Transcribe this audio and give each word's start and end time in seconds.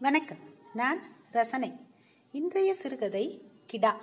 வணக்கம். 0.00 0.36
நான் 0.74 0.98
ரசனை. 1.30 1.72
இன்றைய 2.32 2.74
சிறுகதை 2.74 3.42
கிடா. 3.66 3.96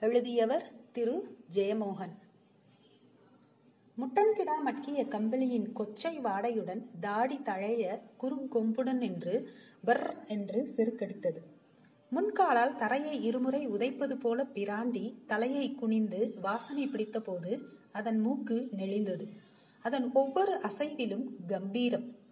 எழுதியவர் 0.00 0.70
திரு. 0.92 1.36
ஜெயமோகன். 1.54 2.12
முட்டன்கிடா 3.98 4.50
மட்கிய 4.66 5.04
கம்பளியின் 5.04 5.72
கொச்சை 5.72 6.20
வாடையுடன் 6.20 6.86
தாடி 7.00 7.38
தழைய 7.42 8.02
குறுங்கொம்புடன் 8.22 9.00
என்று 9.00 9.52
பர் 9.84 10.24
என்று 10.26 10.68
செருக்கடித்தது. 10.76 11.38
முன்காலால் 12.10 12.76
தரையை 12.76 13.24
இருமுறை 13.24 13.68
உதைப்பது 13.68 14.14
போல 14.14 14.46
பிராண்டி 14.54 15.14
தலையை 15.26 15.74
குனிந்து 15.74 16.34
வாசனை 16.40 16.88
பிடித்தபோது 16.88 17.60
அதன் 17.92 18.20
மூக்கு 18.20 18.68
நெளிந்தது. 18.76 19.28
அதன் 19.82 20.12
ஒவ்வொரு 20.12 20.60
அசைவிலும் 20.62 21.26
கம்பீரம். 21.46 22.22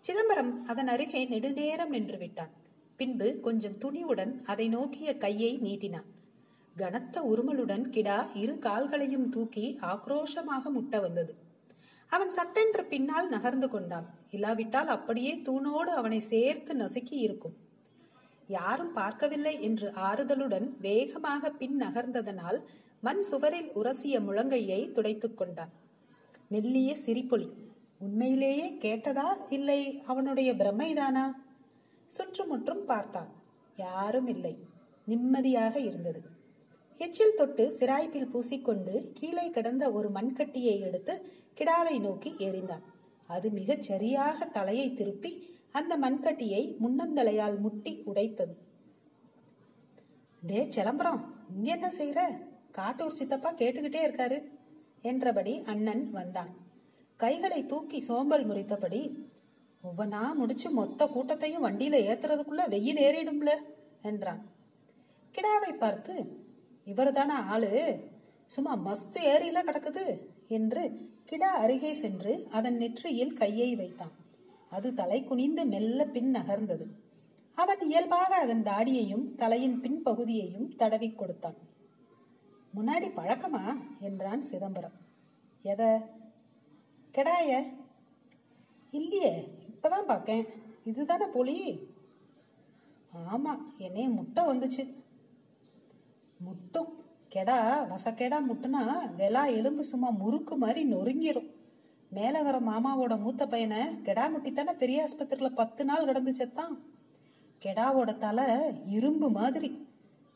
சிதம்பரம் 0.00 0.64
அதன் 0.66 0.88
அருகே 0.88 1.26
நெடுநேரம் 1.26 1.88
நின்று 1.88 2.18
விட்டான். 2.18 2.50
பின்பு 2.96 3.40
கொஞ்சம் 3.40 3.76
துணிவுடன் 3.78 4.44
அதை 4.44 4.68
நோக்கிய 4.68 5.16
கையை 5.16 5.58
நீட்டினான். 5.58 6.08
கனத்த 6.76 7.22
உருமலுடன் 7.22 7.84
கிடா 7.90 8.28
இரு 8.34 8.58
கால்களையும் 8.58 9.28
தூக்கி 9.28 9.78
ஆக்ரோஷமாக 9.80 10.62
முட்ட 10.70 11.00
வந்தது. 11.00 11.34
அவன் 12.06 12.28
சட்டென்று 12.28 12.84
பின்னால் 12.84 13.28
நகர்ந்து 13.28 13.68
கொண்டான். 13.68 14.06
இல்லாவிட்டால் 14.30 14.86
அப்படியே 14.86 15.34
தூணோடு 15.36 15.92
அவனை 16.00 16.20
சேர்த்து 16.20 16.74
நசுக்கி 16.74 17.16
இருக்கும். 17.26 17.56
யாரும் 18.48 18.92
பார்க்கவில்லை 18.92 19.62
என்று 19.62 19.90
ஆறுதலுடன் 19.90 20.68
வேகமாக 20.80 21.50
பின் 21.50 21.80
நகர்ந்ததனால் 21.80 22.60
மண் 23.00 23.20
சுவரில் 23.20 23.70
உரசிய 23.74 24.16
முழங்கையை 24.20 24.92
துடைத்துக் 24.92 25.36
கொண்டான். 25.36 25.70
மெல்லிய 26.48 26.96
சிரிப்பொலி. 27.06 27.50
உண்மையிலேயே 28.00 28.66
கேட்டதா 28.80 29.28
இல்லை? 29.48 30.02
அவனுடைய 30.06 30.52
பிரமைதானா? 30.52 31.24
சுற்றுமுற்றும் 32.06 32.84
பார்த்தான். 32.84 33.30
யாரும் 33.76 34.26
இல்லை. 34.26 34.54
நிம்மதியாக 35.06 35.80
இருந்தது. 35.80 36.22
எச்சில் 36.98 37.36
தொட்டு 37.36 37.72
சிராய்ப்பில் 37.72 38.30
பூசிக்கொண்டு 38.32 38.94
கீழே 39.12 39.50
கிடந்த 39.50 39.92
ஒரு 39.92 40.08
மண்கட்டியை 40.10 40.80
எடுத்து 40.80 41.14
கிடாவை 41.54 42.00
நோக்கி 42.00 42.30
எறிந்தான் 42.38 42.84
அது 43.26 43.50
மிகச் 43.50 43.82
சரியாக 43.82 44.44
தலையை 44.44 44.94
திருப்பி 44.94 45.32
அந்த 45.72 45.98
மண்கட்டியை 45.98 46.62
முன்னந்தலையால் 46.82 47.58
முட்டி 47.58 48.02
உடைத்தது. 48.06 48.54
டே 50.42 50.70
சிலம்பரம் 50.70 51.34
இங்க 51.54 51.70
என்ன 51.70 51.88
செய்யற 51.98 52.20
காட்டூர் 52.78 53.18
சித்தப்பா 53.18 53.52
கேட்டுக்கிட்டே 53.52 54.02
இருக்காரு 54.08 54.38
என்றபடி 55.02 55.62
அண்ணன் 55.66 56.10
வந்தான். 56.10 56.52
கைகளை 57.22 57.66
தூக்கி 57.66 57.98
சோம்பல் 57.98 58.46
முறித்தபடி 58.48 59.00
ஒவ்வொன்னா 59.84 60.34
முடிச்சு 60.34 60.70
மொத்த 60.70 61.06
கூட்டத்தையும் 61.06 61.64
வண்டியில 61.64 61.96
ஏத்துறதுக்குள்ள 62.10 62.68
வெயில் 62.68 62.96
ஏறிடும்ல 62.96 63.50
என்றான். 64.02 64.42
கிடாவை 65.34 65.72
பார்த்து 65.78 66.14
இவர்தானா 66.86 67.36
ஆளு? 67.54 67.70
சும்மா 68.46 68.72
மஸ்து 68.86 69.18
ஏரியில 69.32 69.58
கிடக்குது 69.64 70.06
என்று 70.48 70.82
கிடா 71.24 71.50
அருகே 71.56 71.92
சென்று 71.94 72.46
அதன் 72.50 72.76
நெற்றியில் 72.76 73.32
கையை 73.32 73.74
வைத்தான். 73.74 74.14
அது 74.70 74.94
தலை 74.94 75.24
குனிந்து 75.24 75.64
மெல்ல 75.64 76.04
பின் 76.04 76.34
நகர்ந்தது. 76.34 76.86
அவன் 77.54 77.80
இயல்பாக 77.80 78.34
அதன் 78.34 78.62
தாடியையும் 78.62 79.34
தலையின் 79.34 79.80
பின்பகுதியையும் 79.80 80.76
தடவி 80.76 81.10
கொடுத்தான். 81.10 81.58
முன்னாடி 82.76 83.08
பழக்கமா? 83.16 83.64
என்றான் 84.00 84.42
சிதம்பரம். 84.42 84.96
எத? 85.62 85.82
கெடாய? 87.20 87.74
இல்லையே 88.90 89.56
இப்பதான் 89.70 90.06
பார்க்கேன். 90.06 90.46
இதுதானே 90.84 91.26
புலி? 91.26 91.88
ஆமா 93.32 93.56
என்னைய 93.78 94.08
முட்டை 94.08 94.44
வந்துச்சு. 94.44 94.94
முட்டும். 96.38 97.04
கெடா 97.34 97.58
வசக்கெடா 97.90 98.38
முட்டுனா 98.48 98.82
வெலா 99.16 99.52
எலும்பு 99.52 99.84
சும்மா 99.84 100.10
முறுக்கு 100.10 100.56
மாதிரி 100.56 100.94
நொறுங்கிரும். 100.94 101.50
மேலகர 102.14 102.60
மாமாவோட 102.60 103.20
மூத்த 103.20 103.46
பையனை 103.46 103.78
கெடா 103.78 104.30
முட்டி 104.30 104.52
தானே 104.52 104.72
பெரிய 104.72 105.08
ஆஸ்பத்திரியில 105.08 105.54
பத்து 105.54 105.84
நாள் 105.84 106.04
கிடந்து 106.04 106.34
செத்தான். 106.38 106.74
கெடாவோட 107.62 108.16
தலை 108.16 108.44
இரும்பு 108.86 109.30
மாதிரி. 109.30 109.88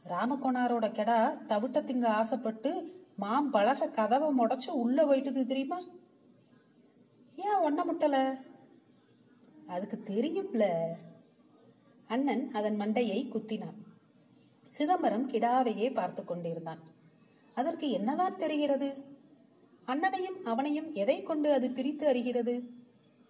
ராமகோணாரோட 0.09 0.87
கெடா 0.93 1.19
தவிட்ட 1.49 1.81
திங்க 1.81 2.07
ஆசைப்பட்டு 2.07 3.01
மாம்பழக 3.21 3.91
கதவை 3.91 4.29
முடச்சு 4.39 4.71
உள்ள 4.71 5.05
போயிட்டுது 5.05 5.47
தெரியுமா? 5.47 5.81
ஏன் 7.37 7.55
ஒன்ன 7.55 7.83
முட்டல? 7.83 8.41
அதுக்கு 9.67 10.03
தெரியும்ல. 10.07 10.65
அண்ணன் 12.07 12.51
அதன் 12.51 12.81
மண்டையை 12.81 13.29
குத்தினான். 13.29 13.79
சிதம்பரம் 14.69 15.31
கிடாவையே 15.31 15.95
பார்த்து 15.95 16.25
கொண்டிருந்தான். 16.25 16.79
அதற்கு 17.55 17.91
என்னதான் 17.91 18.37
தெரிகிறது? 18.37 18.95
அண்ணனையும் 19.87 20.45
அவனையும் 20.45 20.95
எதை 20.95 21.23
கொண்டு 21.23 21.53
அது 21.53 21.71
பிரித்து 21.71 22.07
அறிகிறது? 22.07 22.71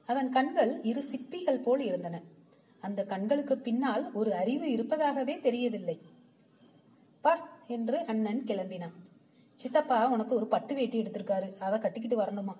அதன் 0.06 0.30
கண்கள் 0.30 0.82
இரு 0.82 1.04
சிப்பிகள் 1.12 1.62
போல் 1.62 1.80
இருந்தன. 1.80 2.22
அந்த 2.80 3.04
கண்களுக்கு 3.04 3.58
பின்னால் 3.58 4.12
ஒரு 4.12 4.34
அறிவு 4.34 4.70
இருப்பதாகவே 4.70 5.40
தெரியவில்லை. 5.40 6.00
பா 7.20 7.48
என்று 7.66 7.98
அண்ணன் 8.06 8.44
கிளம்பினான். 8.46 8.92
சித்தப்பா 9.54 10.08
உனக்கு 10.08 10.34
ஒரு 10.34 10.46
பட்டு 10.46 10.74
வேட்டி 10.74 11.02
எடுத்திருக்காரு. 11.02 11.58
அதை 11.58 11.78
கட்டிக்கிட்டு 11.78 12.24
வரணுமா? 12.24 12.54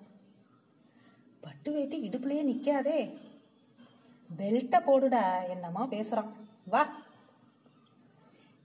பட்டு 1.45 1.71
வேட்டி 1.71 2.09
இடுப்புலயே 2.09 2.43
நிக்காதே. 2.51 2.99
பெல்ட்ட 4.37 4.77
போடுடா 4.87 5.49
என்னமா 5.49 5.87
பேசுறான். 5.87 6.31
வா. 6.65 6.87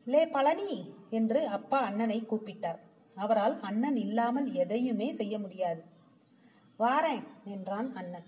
லே 0.05 0.27
பழனி 0.27 0.95
என்று 1.11 1.47
அப்பா 1.47 1.79
அண்ணனை 1.81 2.27
கூப்பிட்டார். 2.31 2.79
அவரால் 3.15 3.61
அண்ணன் 3.61 3.97
இல்லாமல் 3.97 4.53
எதையுமே 4.53 5.13
செய்ய 5.13 5.39
முடியாது. 5.39 5.83
வாரேன் 6.79 7.25
என்றான் 7.45 7.95
அண்ணன். 7.95 8.25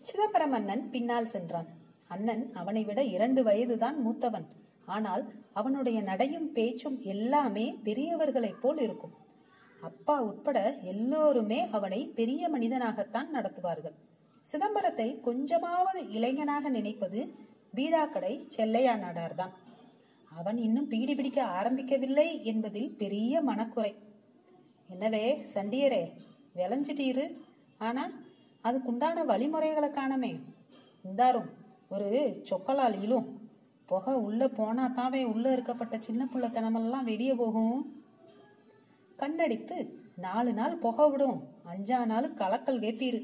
சிதம்பரம் 0.00 0.52
அண்ணன் 0.52 0.90
பின்னால் 0.90 1.26
சென்றான். 1.26 1.68
அண்ணன் 2.08 2.52
அவனை 2.54 2.84
விட 2.84 3.04
இரண்டு 3.04 3.42
வயதுதான் 3.44 3.96
மூத்தவன். 4.06 4.46
ஆனால் 4.86 5.32
அவனுடைய 5.52 6.02
நடையும் 6.02 6.52
பேச்சும் 6.52 7.00
எல்லாமே 7.00 7.78
பெரியவர்களைப் 7.84 8.60
போல் 8.60 8.78
இருக்கும். 8.78 9.14
அப்பா 9.82 10.22
உட்பட 10.22 10.78
எல்லோருமே 10.82 11.68
அவனை 11.70 12.12
பெரிய 12.14 12.50
மனிதனாகத்தான் 12.50 13.26
நடத்துவார்கள். 13.34 13.94
சிதம்பரத்தை 14.42 15.20
கொஞ்சமாவது 15.20 16.10
இளைஞனாக 16.10 16.68
நினைப்பது 16.68 17.34
பீடாக்கடை 17.74 18.40
செல்லையா 18.46 18.94
நாடார்தான். 18.94 19.50
அவன் 20.38 20.56
இன்னும் 20.56 20.88
பீடி 20.88 21.14
பிடிக்க 21.14 21.44
ஆரம்பிக்கவில்லை 21.44 22.42
என்பதில் 22.42 22.96
பெரிய 22.96 23.40
மனக்குறை. 23.40 23.94
என்னவே 24.90 25.46
சண்டியரே 25.54 26.12
விளைஞ்சிட்டீரு. 26.56 27.36
ஆனா 27.78 28.10
அதுக்குண்டான 28.64 29.24
வழிமுறைகளை 29.24 29.90
காணமே. 29.90 30.40
இந்தாரும் 31.04 31.50
ஒரு 31.88 32.42
சொக்கலாளியிலும் 32.50 33.26
புகை 33.86 34.14
உள்ள 34.14 34.48
போனா 34.48 34.92
தாவே 34.96 35.24
உள்ள 35.24 35.56
இருக்கப்பட்ட 35.56 35.98
சின்ன 35.98 36.28
புள்ளத்தனமெல்லாம் 36.34 37.04
வெளியே 37.04 37.34
போகும் 37.34 38.01
கண்ணடித்து 39.22 39.76
நாலு 40.16 40.52
நாள் 40.52 40.76
புகை 40.78 41.06
விடும். 41.10 41.38
அஞ்சா 41.64 41.98
நாள் 42.04 42.28
கலக்கல் 42.40 42.82
கேப்பீரு. 42.84 43.20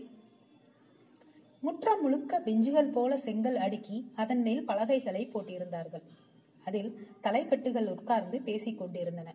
முற்றம் 1.60 2.03
முழுக்க 2.03 2.41
பெஞ்சுகள் 2.41 2.94
போல 2.97 3.12
செங்கல் 3.16 3.56
அடுக்கி 3.56 3.97
அதன் 4.14 4.42
மேல் 4.42 4.64
பலகைகளை 4.64 5.22
போட்டிருந்தார்கள். 5.32 6.04
அதில் 6.66 6.91
தலைக்கட்டுகள் 7.22 7.88
உட்கார்ந்து 7.94 8.38
பேசிக் 8.41 8.78
கொண்டிருந்தன. 8.78 9.28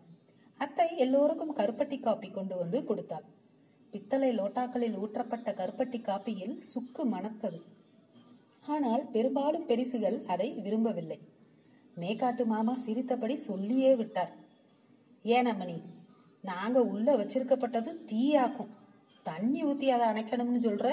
அத்தை 0.58 0.88
எல்லோருக்கும் 0.96 1.56
கருப்பட்டி 1.56 2.00
காப்பி 2.00 2.28
கொண்டு 2.30 2.54
வந்து 2.56 2.84
கொடுத்தாள். 2.84 3.26
பித்தளை 3.92 4.30
லோட்டாக்களில் 4.38 4.98
ஊற்றப்பட்ட 5.02 5.48
கருப்பட்டி 5.60 5.98
காப்பியில் 6.00 6.54
சுக்கு 6.60 7.02
மணத்தது. 7.06 7.60
ஆனால் 8.66 9.02
பெரும்பாலும் 9.10 9.66
பெரிசுகள் 9.66 10.18
அதை 10.26 10.48
விரும்பவில்லை. 10.64 11.18
மேக்காட்டு 11.96 12.44
மாமா 12.44 12.74
சிரித்தபடி 12.74 13.36
சொல்லியே 13.48 13.92
விட்டார். 13.94 14.32
ஏனம்மணி 15.24 15.76
நாங்க 16.44 16.82
உள்ள 16.82 17.16
வச்சிருக்கப்பட்டது 17.16 17.90
தீயாக்கும். 18.06 18.72
தண்ணி 19.22 19.64
ஊத்தி 19.64 19.86
அதை 19.88 20.06
அணைக்கணும்னு 20.06 20.60
சொல்ற? 20.60 20.86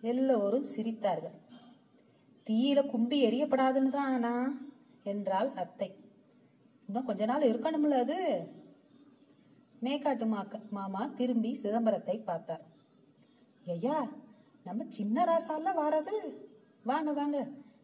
எல்லோரும் 0.00 0.66
சிரித்தார்கள். 0.66 1.36
தீயில 2.46 2.86
கும்பி 2.86 3.18
எரியப்படாதுன்னு 3.28 3.90
தான் 3.90 4.12
ஆனா 4.12 4.58
என்றாள் 5.02 5.50
அத்தை. 5.52 5.90
இன்னும் 6.86 7.04
கொஞ்ச 7.04 7.24
நாள் 7.24 7.48
இருக்கணும்ல 7.52 7.98
அது? 7.98 8.18
மேக்காட்டு 9.82 10.26
மாக்க 10.26 10.68
மாமா 10.70 11.06
திரும்பி 11.06 11.50
சிதம்பரத்தை 11.62 12.16
பார்த்தார். 12.24 12.64
ஐயா 13.66 13.98
நம்ம 14.64 14.84
சின்ன 14.88 15.24
ராசால 15.24 15.72
வாரது? 15.76 16.16
வாங்க 16.84 17.12
வாங்க. 17.12 17.38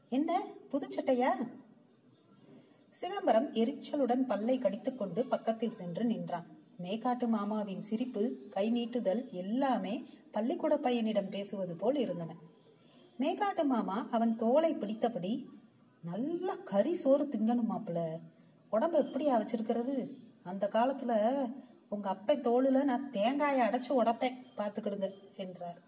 என்ன 0.09 0.31
புதுச்சட்டையா 0.71 1.31
சிதம்பரம் 2.91 3.49
எரிச்சலுடன் 3.53 4.27
பல்லை 4.27 4.59
கடித்துக்கொண்டு 4.59 5.21
பக்கத்தில் 5.27 5.79
சென்று 5.81 6.05
நின்றான். 6.05 6.49
மேக்காட்டு 6.85 7.27
மாமாவின் 7.29 7.87
சிரிப்பு 7.89 8.23
கை 8.55 8.67
நீட்டுதல் 8.71 9.23
எல்லாமே 9.43 9.95
பள்ளிக்கூட 10.31 10.75
பையனிடம் 10.77 11.33
பேசுவது 11.35 11.75
போல் 11.77 11.99
இருந்தன. 12.05 12.33
மேகாட்டு 13.19 13.65
மாமா 13.73 13.97
அவன் 14.11 14.33
தோலை 14.37 14.71
பிடித்தபடி 14.75 15.33
நல்லா 16.05 16.55
கறி 16.71 16.95
சோறு 16.95 17.25
திங்கணும் 17.25 17.71
மாப்பிள்ள. 17.73 18.01
உடம்ப 18.73 18.95
எப்படியா 19.05 19.35
வச்சிருக்கிறது? 19.41 19.97
அந்த 20.43 20.65
காலத்துல 20.73 21.13
உங்க 21.89 22.07
அப்பை 22.09 22.35
தோளுல 22.47 22.83
நான் 22.91 23.11
தேங்காயை 23.11 23.61
அடைச்சு 23.67 23.91
உடைப்பேன். 24.01 24.39
பார்த்துக்கிடுங்க 24.59 25.09
என்றார். 25.37 25.81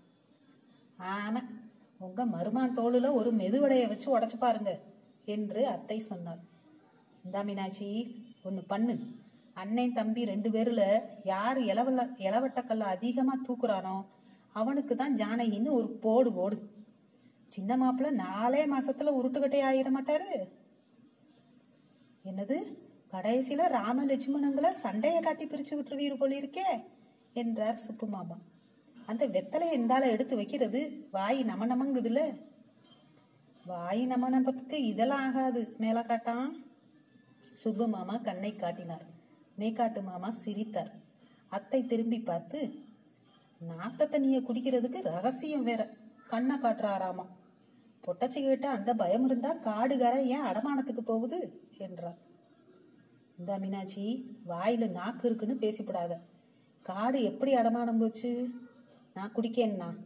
ஆமா 1.15 1.43
உங்க 1.99 2.23
மருமான் 2.35 2.77
தோளுல 2.79 3.11
ஒரு 3.13 3.31
மெதுவடையை 3.35 3.87
வச்சு 3.89 4.09
உடச்சு 4.15 4.39
பாருங்க 4.39 4.73
என்று 5.35 5.61
அத்தை 5.75 5.99
சொன்னார் 6.11 6.43
இந்தா 7.25 7.43
மீனாட்சி 7.43 7.89
ஒன்று 8.43 8.63
பண்ணு. 8.73 8.95
அண்ணன் 9.57 9.93
தம்பி 9.93 10.23
ரெண்டு 10.25 10.49
பேர்ல 10.51 10.83
யார் 11.25 11.59
இளவல 11.59 12.05
இளவட்டக்கல்ல 12.27 12.87
அதிகமா 12.95 13.35
தூக்குறானோ 13.49 13.97
அவனுக்கு 14.53 14.95
தான் 14.97 15.17
ஜானகின்னு 15.17 15.71
ஒரு 15.71 15.89
போடு 16.05 16.33
போடு 16.33 16.57
சின்ன 17.49 17.77
மாப்பிள்ள 17.77 18.11
நாலே 18.11 18.63
மாசத்துல 18.67 19.13
உருட்டுக்கட்டை 19.19 19.61
ஆயிட 19.69 19.89
மாட்டாரு. 19.97 20.31
என்னது? 22.25 22.57
கடைசியில 23.13 23.69
ராம 23.69 24.05
லட்சுமணங்களை 24.05 24.71
காட்டி 25.23 25.45
பிரிச்சு 25.47 25.75
விட்டுருவீர் 25.77 26.21
போல 26.21 26.35
இருக்கே 26.41 26.69
என்றார் 27.33 27.85
சுப்பு 27.87 28.07
மாமா 28.07 28.37
அந்த 29.09 29.25
வெத்தலையை 29.27 29.75
இந்தால 29.79 30.11
எடுத்து 30.11 30.35
வைக்கிறது 30.37 30.81
வாய் 31.11 31.41
நம 31.43 31.67
நமங்குதுல? 31.67 32.21
வாய் 33.67 34.03
நம 34.07 34.29
நமக்கு 34.29 34.77
இதெல்லாம் 34.85 35.25
ஆகாது 35.27 35.61
மேல 35.79 35.99
காட்டான். 36.03 36.49
சுப்பு 37.63 37.87
மாமா 37.89 38.17
கண்ணை 38.17 38.53
காட்டினார். 38.57 39.05
மேக்காட்டு 39.57 40.03
மாமா 40.03 40.31
சிரித்தார். 40.31 40.93
அத்தை 41.49 41.87
திரும்பி 41.87 42.21
பார்த்து 42.21 42.75
நாத்த 43.61 44.09
தண்ணிய 44.09 44.41
குடிக்கிறதுக்கு 44.41 45.03
ரகசியம் 45.03 45.63
வேற. 45.63 45.91
கண்ணை 46.27 46.57
காட்டுறாராமா. 46.57 47.27
பொட்டச்சி 48.05 48.43
கேட்ட 48.43 48.71
அந்த 48.71 48.95
பயம் 48.95 49.25
இருந்தா 49.25 49.55
காடுகார 49.55 50.23
ஏன் 50.23 50.43
அடமானத்துக்கு 50.43 51.01
போகுது? 51.01 51.61
என்றார். 51.79 52.19
இந்த 53.39 53.59
மீனாட்சி 53.59 54.37
வாயில 54.49 54.91
நாக்கு 54.91 55.27
இருக்குன்னு 55.27 55.55
பேசிவிடாத 55.55 56.19
காடு 56.83 57.23
எப்படி 57.23 57.55
அடமானம் 57.55 57.99
போச்சு? 57.99 58.49
நான் 59.15 59.33
குடிக்கேன்னா. 59.35 59.97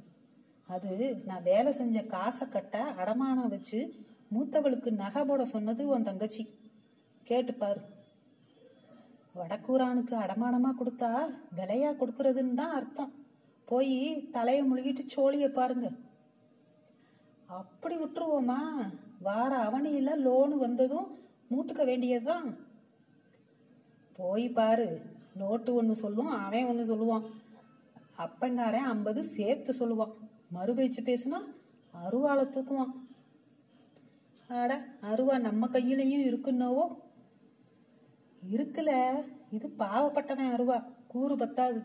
அது 0.67 1.23
நான் 1.27 1.43
வேலை 1.43 1.73
செஞ்ச 1.73 2.03
காசை 2.03 2.49
கட்ட 2.49 2.95
அடமானம் 2.97 3.49
வச்சு 3.49 4.07
மூத்தவளுக்கு 4.35 4.91
நகை 4.91 5.25
போட 5.25 5.45
சொன்னது 5.45 5.89
உன் 5.89 6.03
தங்கச்சி. 6.03 6.49
கேட்டுப்பாரு. 7.29 7.83
வடக்கூரானுக்கு 9.35 10.15
அடமானமா 10.15 10.71
கொடுத்தா 10.79 11.35
விலையா 11.57 11.91
கொடுக்கறதுன்னு 11.93 12.55
தான் 12.55 12.71
அர்த்தம். 12.71 13.13
போய் 13.65 14.29
தலைய 14.33 14.61
முழுகிட்டு 14.65 15.07
சோழிய 15.17 15.49
பாருங்க. 15.49 15.91
அப்படி 17.47 17.97
விட்டுருவோமா? 17.97 18.59
வார 19.21 19.57
அவனியில 19.57 20.11
லோனு 20.17 20.57
வந்ததும் 20.59 21.19
மூட்டுக்க 21.51 21.85
வேண்டியதுதான். 21.85 22.57
போய் 24.17 24.49
பாரு. 24.49 25.01
நோட்டு 25.35 25.75
ஒன்று 25.75 25.97
சொல்லும் 25.97 26.27
அவன் 26.27 26.65
ஒன்று 26.65 26.85
சொல்லுவான். 26.95 27.27
அப்பங்காரன் 28.19 28.89
ஐம்பது 28.95 29.25
சேர்த்து 29.25 29.75
சொல்லுவான். 29.79 30.13
மறுபேச்சு 30.53 31.03
பேசுனா 31.03 31.41
அருவாளை 31.95 32.45
தூக்குவான். 32.47 32.93
அட 34.49 34.85
அருவா 35.03 35.39
நம்ம 35.39 35.67
கையிலையும் 35.67 36.27
இருக்குன்னோவோ? 36.29 36.85
இருக்குல்ல 38.43 38.93
இது 39.57 39.67
பாவப்பட்டவன் 39.83 40.53
அருவா 40.55 40.79
கூறு 41.13 41.37
பத்தாது. 41.37 41.81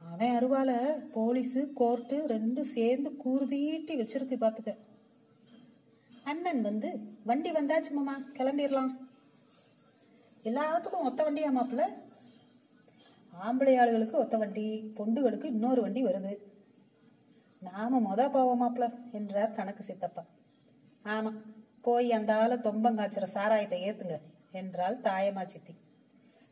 அவன் 0.00 0.34
அருவால 0.38 0.70
போலீஸு 1.14 1.60
கோர்ட்டு 1.80 2.16
ரெண்டும் 2.34 2.72
சேர்ந்து 2.76 3.10
கூறு 3.16 3.44
தீட்டி 3.52 3.94
வச்சிருக்கு 4.00 4.36
பாத்துக்க. 4.44 4.72
அண்ணன் 6.30 6.62
வந்து 6.68 6.88
வண்டி 7.24 7.50
வந்தாச்சு 7.52 7.90
மாமா 7.96 8.14
கிளம்பிடலாம் 8.38 8.92
எல்லாத்துக்கும் 10.50 11.06
ஒத்த 11.08 11.20
வண்டியா 11.24 11.50
மாப்பிள்ள 11.56 11.84
ஆம்பளை 13.44 13.72
ஆளுகளுக்கு 13.80 14.16
ஒத்த 14.22 14.36
வண்டி 14.38 14.66
பொண்டுகளுக்கு 14.98 15.46
இன்னொரு 15.54 15.80
வண்டி 15.82 16.02
வருது. 16.04 16.32
நாம 17.66 18.00
மொத 18.06 18.22
போவோம் 18.34 18.60
மாப்பிள்ள 18.62 18.86
என்றார் 19.18 19.56
கணக்கு 19.58 19.82
சித்தப்பா. 19.82 20.22
ஆமா 21.14 21.32
போய் 21.82 22.08
அந்த 22.12 22.30
ஆளை 22.42 22.56
தொம்பங்காய்ச்சுற 22.58 23.26
சாராயத்தை 23.34 23.78
ஏத்துங்க. 23.88 24.16
என்றாள் 24.56 25.00
தாயம்மா 25.00 25.44
சித்தி. 25.46 25.74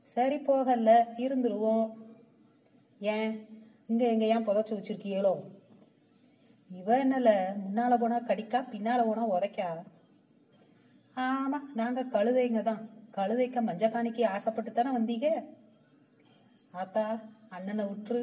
சரி 0.05 0.39
போகல 0.39 0.91
இருந்துருவோம். 1.17 1.87
ஏன்? 3.15 3.33
இங்க 3.87 4.05
எங்க 4.07 4.25
ஏன் 4.27 4.47
புதைச்சி 4.47 4.73
வச்சிருக்கியேளோ 4.75 5.35
இவ 6.71 6.97
என்னல 6.99 7.31
முன்னால 7.57 7.99
போனா 7.99 8.19
கடிக்கா 8.21 8.59
பின்னால 8.73 9.01
போனா 9.05 9.25
உதைக்கா? 9.27 9.69
ஆமா 11.17 11.59
நாங்க 11.75 12.05
கழுதைங்க 12.05 12.63
தான். 12.63 12.83
கழுதைக்க 13.11 13.61
மஞ்சக்காணிக்கு 13.61 14.23
ஆசைப்பட்டு 14.27 14.73
தானே 14.73 14.91
வந்தீங்க? 14.91 15.29
ஆத்தா 16.73 17.05
அண்ணனை 17.49 17.85
விட்டுரு 17.85 18.23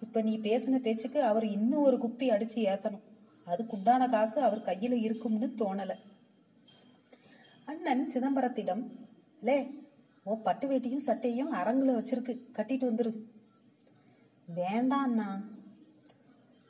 இப்ப 0.00 0.22
நீ 0.22 0.32
பேசின 0.38 0.80
பேச்சுக்கு 0.80 1.20
அவர் 1.22 1.44
இன்னும் 1.48 1.82
ஒரு 1.82 1.96
குப்பி 1.98 2.26
அடிச்சு 2.30 2.58
ஏத்தணும். 2.72 3.04
அதுக்குண்டான 3.46 4.08
காசு 4.08 4.38
அவர் 4.42 4.66
கையில 4.68 4.94
இருக்கும்னு 5.00 5.48
தோணல. 5.58 5.92
அண்ணன் 7.68 8.04
சிதம்பரத்திடம் 8.14 8.82
லே 9.40 9.84
உன் 10.22 10.42
பட்டு 10.42 10.68
வேட்டியும் 10.68 11.06
சட்டையும் 11.06 11.52
அரங்குல 11.52 11.92
வச்சிருக்கு. 11.92 12.40
கட்டிட்டு 12.52 12.86
வந்துரு. 12.86 13.14
வேண்டாம்ண்ணா 14.56 15.44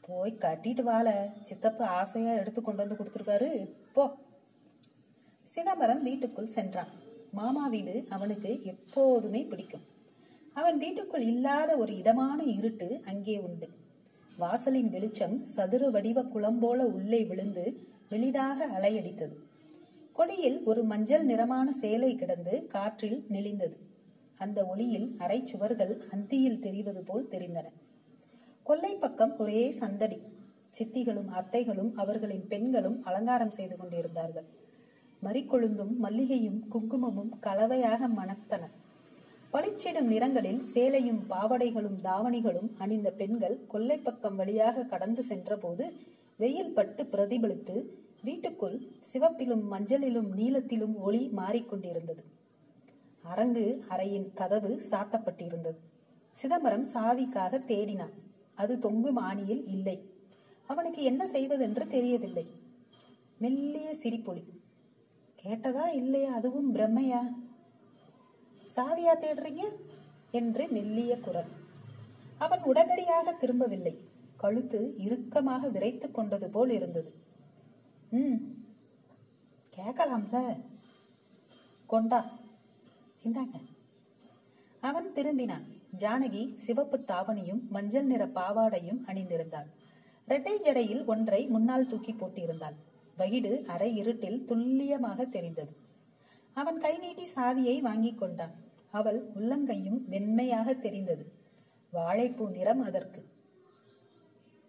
போய் 0.01 0.37
கட்டிட்டு 0.41 0.83
வாழ 0.83 1.33
சித்தப்பு 1.41 1.85
ஆசையா 1.85 2.33
எடுத்து 2.33 2.63
கொண்டு 2.63 2.87
வந்து 2.87 3.05
கொடுத்துருக்காரு. 3.05 3.71
போ. 3.93 4.15
சிதம்பரம் 5.43 6.03
வீட்டுக்குள் 6.03 6.47
சென்றான். 6.47 6.89
மாமா 7.33 7.69
வீடு 7.69 8.07
அவனுக்கு 8.09 8.63
எப்போதுமே 8.63 9.43
பிடிக்கும். 9.43 9.81
அவன் 10.55 10.79
வீட்டுக்குள் 10.79 11.23
இல்லாத 11.23 11.77
ஒரு 11.77 11.97
இதமான 11.97 12.43
இருட்டு 12.43 13.03
அங்கே 13.07 13.39
உண்டு. 13.39 13.69
வாசலின் 14.37 14.91
வெளிச்சம் 14.91 15.47
சதுர 15.47 15.91
வடிவ 15.91 16.23
குளம்போல 16.23 16.79
உள்ளே 16.79 17.25
விழுந்து 17.25 17.87
வெளிதாக 18.11 18.67
அலையடித்தது. 18.79 19.37
கொடியில் 20.17 20.59
ஒரு 20.65 20.83
மஞ்சள் 20.83 21.25
நிறமான 21.25 21.73
சேலை 21.73 22.15
கிடந்து 22.15 22.67
காற்றில் 22.67 23.19
நெளிந்தது. 23.33 23.77
அந்த 24.39 24.67
ஒளியில் 24.67 25.09
அரை 25.19 25.39
சுவர்கள் 25.45 25.93
அந்தியில் 26.13 26.59
தெரிவது 26.59 27.03
போல் 27.03 27.29
தெரிந்தன. 27.31 27.67
கொல்லை 28.63 28.95
பக்கம் 28.95 29.37
ஒரே 29.37 29.73
சந்தடி. 29.73 30.19
சித்திகளும் 30.79 31.29
அத்தைகளும் 31.41 31.93
அவர்களின் 31.95 32.47
பெண்களும் 32.49 33.03
அலங்காரம் 33.05 33.51
செய்து 33.51 33.77
கொண்டிருந்தார்கள். 33.77 34.47
மறிக்கொழுந்தும் 35.23 35.95
மல்லிகையும் 36.05 36.59
குங்குமமும் 36.69 37.33
கலவையாக 37.41 38.09
மணத்தன. 38.09 38.65
பளிச்சிடும் 39.53 40.11
நிறங்களில் 40.13 40.63
சேலையும் 40.75 41.23
பாவடைகளும் 41.31 41.99
தாவணிகளும் 42.03 42.71
அணிந்த 42.79 43.11
பெண்கள் 43.11 43.59
கொல்லை 43.67 43.99
பக்கம் 43.99 44.37
வழியாக 44.37 44.85
கடந்து 44.85 45.25
சென்றபோது 45.25 45.85
வெயில் 46.37 46.75
பட்டு 46.75 47.05
பிரதிபலித்து 47.05 47.77
வீட்டுக்குள் 48.27 48.77
சிவப்பிலும் 49.13 49.63
மஞ்சளிலும் 49.71 50.29
நீலத்திலும் 50.35 50.97
ஒளி 50.99 51.31
மாறிக்கொண்டிருந்தது. 51.37 52.23
அரங்கு 53.23 53.85
அறையின் 53.89 54.33
கதவு 54.35 54.83
சாத்தப்பட்டிருந்தது. 54.91 55.77
சிதம்பரம் 56.33 56.87
சாவிக்காக 56.95 57.59
தேடினான். 57.67 58.13
அது 58.55 58.79
தொங்கும் 58.79 59.15
மாணியில் 59.15 59.67
இல்லை. 59.67 60.11
அவனுக்கு 60.67 61.03
என்ன 61.03 61.27
செய்வதென்று 61.27 61.87
தெரியவில்லை. 61.87 62.47
மெல்லிய 63.39 63.95
சிரிப்பொலி. 64.03 64.45
கேட்டதா 65.43 65.95
இல்லையா? 65.95 66.35
அதுவும் 66.35 66.75
பிரம்மையா? 66.75 67.21
சாவியா 68.77 69.15
தேடுறீங்க? 69.21 69.63
என்று 70.31 70.69
மெல்லிய 70.69 71.21
குரல். 71.21 71.53
அவன் 72.39 72.63
உடனடியாக 72.63 73.33
திரும்பவில்லை. 73.33 73.99
கழுத்து 74.37 74.95
இறுக்கமாக 74.99 75.69
விரைத்து 75.69 76.11
கொண்டது 76.11 76.51
போல் 76.51 76.71
இருந்தது. 76.71 77.25
ம். 78.11 78.59
கேட்கலாம்ல 79.77 80.61
கொண்டா 81.87 82.31
இந்தாங்க. 83.23 83.61
அவன் 84.81 85.13
திரும்பினான். 85.15 85.63
ஜானகி 85.97 86.57
சிவப்பு 86.57 87.05
தாவணியும் 87.07 87.69
மஞ்சள் 87.69 88.05
நிற 88.05 88.27
பாவாடையும் 88.27 89.05
அணிந்திருந்தாள். 89.07 89.71
ரெட்டை 90.29 90.51
ஜடையில் 90.63 91.05
ஒன்றை 91.05 91.47
முன்னால் 91.47 91.87
தூக்கி 91.87 92.13
போட்டிருந்தாள். 92.13 92.75
வகிடு 93.19 93.65
அரை 93.67 93.97
இருட்டில் 93.97 94.45
துல்லியமாக 94.45 95.25
தெரிந்தது. 95.25 95.77
அவன் 96.55 96.79
கை 96.79 96.99
நீட்டி 96.99 97.27
சாவியை 97.35 97.81
வாங்கி 97.81 98.15
கொண்டான். 98.15 98.55
அவள் 98.91 99.31
உள்ளங்கையும் 99.35 100.01
வெண்மையாக 100.11 100.79
தெரிந்தது. 100.79 101.33
வாழைப்பூ 101.93 102.51
நிறம் 102.51 102.81
அதற்கு. 102.81 103.25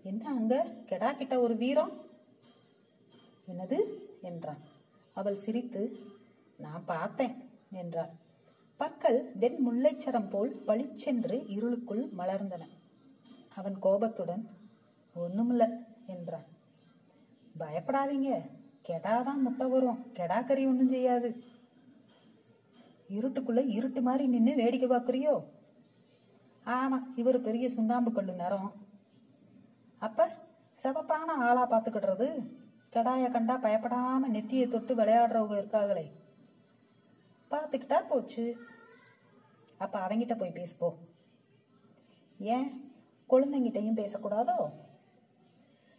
என்ன 0.03 0.29
அங்க? 0.29 0.75
கெடா 0.85 1.17
கிட்ட 1.17 1.39
ஒரு 1.39 1.55
வீரம்? 1.55 2.06
என்னது? 3.47 3.77
என்றான். 4.21 4.61
அவள் 5.13 5.35
சிரித்து 5.35 5.81
நான் 6.57 6.85
பார்த்தேன் 6.85 7.35
என்றாள். 7.71 8.13
பற்கள் 8.79 9.31
வெண் 9.35 9.59
முல்லைச்சரம் 9.67 10.29
போல் 10.29 10.51
பளிச்சென்று 10.65 11.47
இருளுக்குள் 11.47 12.03
மலர்ந்தன. 12.17 12.63
அவன் 13.55 13.79
கோபத்துடன் 13.79 14.43
ஒண்ணுமில்ல 15.15 15.63
என்றான். 16.05 16.47
பயப்படாதீங்க. 17.59 18.31
கெடாதான் 18.87 19.41
முட்டை 19.41 19.67
வரும். 19.67 20.01
கெடாக்கறி 20.13 20.63
ஒன்றும் 20.67 20.89
செய்யாது. 20.89 21.29
இருட்டுக்குள்ள 23.09 23.61
இருட்டு 23.67 24.01
மாதிரி 24.01 24.27
நின்று 24.27 24.53
வேடிக்கை 24.55 24.89
பார்க்குறியோ 24.89 25.33
ஆமா 26.65 26.97
இவர் 27.15 27.41
பெரிய 27.41 27.69
சுண்ணாம்பு 27.69 28.11
கல்லு 28.11 28.33
நேரம் 28.33 28.71
அப்ப 29.99 30.29
சிவப்பான 30.83 31.29
ஆளா 31.41 31.69
பார்த்துக்கிடுறது? 31.69 32.27
கடாயை 32.93 33.31
கண்டா 33.31 33.55
பயப்படாம 33.57 34.19
நெத்தியை 34.33 34.67
தொட்டு 34.67 34.95
விளையாடுறவங்க 34.95 35.57
இருக்காங்களே 35.57 36.05
பார்த்துக்கிட்டா 37.51 38.07
போச்சு. 38.07 38.57
அப்ப 39.77 39.99
அவங்கிட்ட 39.99 40.37
போய் 40.37 40.55
பேசுப்போ. 40.55 40.93
ஏன்? 42.37 42.93
குழந்தைங்கிட்டையும் 43.29 43.99
பேசக்கூடாதோ? 44.01 44.71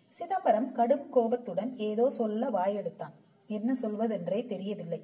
சிதம்பரம் 0.09 0.73
கடும் 0.73 1.11
கோபத்துடன் 1.11 1.77
ஏதோ 1.77 2.11
சொல்ல 2.11 2.51
வாயெடுத்தான். 2.51 3.15
என்ன 3.47 3.75
சொல்வதென்றே 3.83 4.47
தெரியவில்லை. 4.47 5.01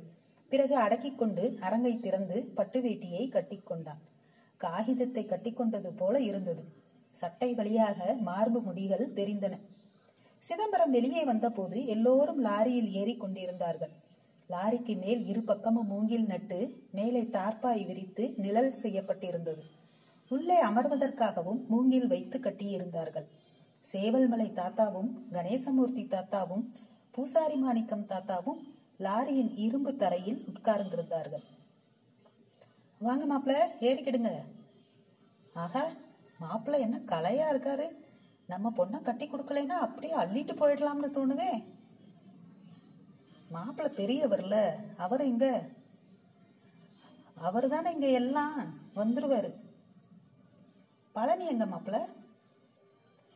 பிறகு 0.48 0.76
அடக்கிக் 0.76 1.18
கொண்டு 1.18 1.56
அரங்கை 1.60 2.00
திறந்து 2.00 2.50
பட்டு 2.54 2.80
வேட்டியை 2.80 3.22
கட்டிக்கொண்டான் 3.28 4.02
காகிதத்தை 4.56 5.26
கட்டிக்கொண்டது 5.26 5.96
போல 5.96 6.20
இருந்தது. 6.20 6.64
சட்டை 7.10 7.54
வழியாக 7.54 8.14
மார்பு 8.20 8.60
முடிகள் 8.60 9.14
தெரிந்தன. 9.14 9.60
சிதம்பரம் 10.46 10.90
வெளியே 10.90 11.24
வந்தபோது 11.24 11.86
எல்லோரும் 11.86 12.40
லாரியில் 12.44 12.90
ஏறி 13.00 13.14
கொண்டிருந்தார்கள். 13.16 13.92
லாரிக்கு 14.50 14.94
மேல் 15.02 15.22
இரு 15.26 15.42
பக்கமும் 15.42 15.86
மூங்கில் 15.86 16.26
நட்டு 16.26 16.58
மேலே 16.90 17.22
தார்ப்பாய் 17.36 17.84
விரித்து 17.86 18.24
நிழல் 18.36 18.74
செய்யப்பட்டிருந்தது. 18.82 19.62
உள்ளே 20.30 20.58
அமர்வதற்காகவும் 20.62 21.60
மூங்கில் 21.66 22.06
வைத்து 22.06 22.38
கட்டியிருந்தார்கள். 22.38 23.26
சேவல்மலை 23.92 24.48
தாத்தாவும் 24.60 25.10
கணேசமூர்த்தி 25.32 26.04
தாத்தாவும் 26.14 26.64
பூசாரி 27.10 27.56
மாணிக்கம் 27.56 28.06
தாத்தாவும் 28.12 28.60
லாரியின் 28.98 29.52
இரும்பு 29.56 29.96
தரையில் 29.96 30.40
உட்கார்ந்திருந்தார்கள். 30.52 31.44
வாங்க 33.00 33.24
மாப்பிள்ள 33.32 33.58
ஏறிக்கிடுங்க. 33.80 34.30
ஆஹா 35.54 35.84
மாப்பிள்ள 36.40 36.78
என்ன 36.78 36.96
கலையா 37.12 37.48
இருக்காரு. 37.54 37.86
நம்ம 38.48 38.72
பொண்ணை 38.76 39.02
கட்டி 39.02 39.26
கொடுக்கலைன்னா 39.26 39.76
அப்படியே 39.86 40.14
அள்ளிட்டு 40.16 40.54
போயிடலாம்னு 40.56 41.08
தோணுதே. 41.10 41.64
மாப்பிள்ள 43.52 43.88
பெரியவர்ல 43.88 44.56
அவர் 44.96 45.20
எங்க? 45.20 45.70
அவர் 47.34 47.68
தானே 47.68 47.90
இங்க 47.90 48.06
எல்லாம் 48.06 48.74
வந்துருவாரு. 48.96 49.54
பழனி 51.12 51.46
எங்க 51.46 51.64
மாப்பிள்ள? 51.66 52.06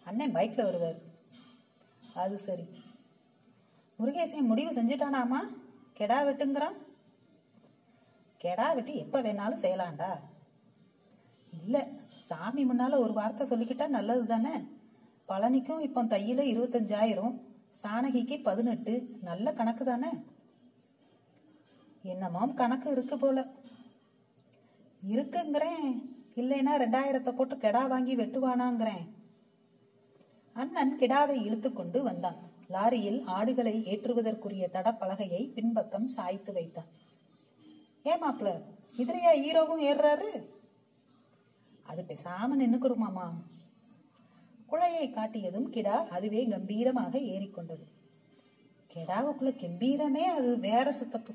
அண்ணன் 0.06 0.34
பைக்ல 0.34 0.64
வருவார். 0.64 0.98
அது 2.14 2.38
சரி. 2.38 2.66
முருகேசன் 3.98 4.50
முடிவு 4.50 4.70
செஞ்சுட்டானாமா? 4.72 5.40
கெடா 6.00 6.18
வெட்டுங்கிறான். 6.24 6.76
கெடா 8.44 8.74
வெட்டி 8.74 8.96
எப்ப 8.96 9.22
வேணாலும் 9.22 9.62
செய்யலாம்டா. 9.62 10.10
இல்ல 11.62 11.88
சாமி 12.18 12.64
முன்னால 12.64 12.98
ஒரு 12.98 13.12
வார்த்தை 13.12 13.46
சொல்லிக்கிட்டா 13.46 13.88
நல்லது 13.88 14.26
தானே 14.26 14.77
பழனிக்கும் 15.28 15.80
இப்போ 15.80 16.04
தையில 16.04 16.40
இருபத்தஞ்சாயிரம் 16.52 17.34
சாணகிக்கு 17.82 18.42
பதினெட்டு 18.42 19.18
நல்ல 19.22 19.52
கணக்கு 19.52 19.84
தானே? 19.84 20.10
என்னமாம் 22.04 22.54
கணக்கு 22.54 22.90
இருக்கு 22.90 23.18
போல. 23.18 23.46
இருக்குங்கிறேன். 25.08 25.88
இல்லைன்னா 26.36 26.72
ரெண்டாயிரத்தை 26.84 27.32
போட்டு 27.32 27.56
கெடா 27.56 27.88
வாங்கி 27.88 28.16
வெட்டுவானாங்கிறேன். 28.16 29.04
அண்ணன் 30.54 30.96
கிடாவை 31.00 31.42
இழுத்து 31.44 31.72
கொண்டு 31.72 32.02
வந்தான். 32.02 32.38
லாரியில் 32.68 33.24
ஆடுகளை 33.24 33.74
ஏற்றுவதற்குரிய 33.84 34.66
தடப்பலகையை 34.72 35.52
பின்பக்கம் 35.52 36.06
சாய்த்து 36.06 36.52
வைத்தான். 36.52 36.88
ஏன் 38.02 38.22
மாப்பிள 38.22 38.48
இதுலயா 38.96 39.32
ஹீரோவும் 39.42 39.84
ஏறுறாரு? 39.90 40.30
அது 41.82 42.04
பேசாம 42.08 42.56
நின்னுக்கிடுமாமா 42.58 43.26
குழையை 44.70 45.06
காட்டியதும் 45.10 45.68
கிடா 45.70 45.96
அதுவே 46.06 46.46
கம்பீரமாக 46.46 47.18
ஏறிக்கொண்டது. 47.18 47.84
கிடாவுக்குள்ள 48.94 49.50
கம்பீரமே 49.56 50.24
அது 50.24 50.58
வேற 50.58 50.92
சித்தப்பு. 50.92 51.32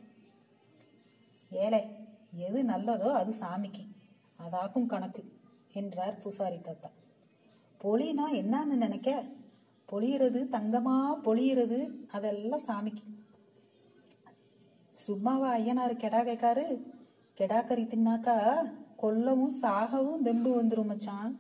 ஏழை 1.50 1.82
எது 2.32 2.64
நல்லதோ 2.64 3.10
அது 3.12 3.34
சாமிக்கு. 3.34 3.84
அதாக்கும் 4.44 4.86
கணக்கு 4.86 5.24
என்றார் 5.74 6.22
பூசாரி 6.24 6.60
தாத்தா. 6.60 6.90
பொலினா 7.82 8.26
என்னன்னு 8.42 8.76
நினைக்க? 8.76 9.10
பொழியிறது 9.90 10.40
தங்கமா 10.48 10.96
பொழியிறது 11.24 11.80
அதெல்லாம் 12.12 12.66
சாமிக்கு. 12.68 13.04
சும்மாவா 15.00 15.50
ஐயனாரு 15.52 15.96
கெடா 15.98 16.24
கேட்காரு? 16.24 16.66
கெடா 17.40 17.66
கறி 17.66 17.84
தின்னாக்கா 17.84 18.38
கொல்லவும் 19.02 19.56
சாகவும் 19.62 20.22
தெம்பு 20.22 20.62
வந்துரும் 20.62 20.86
மச்சான். 20.86 21.40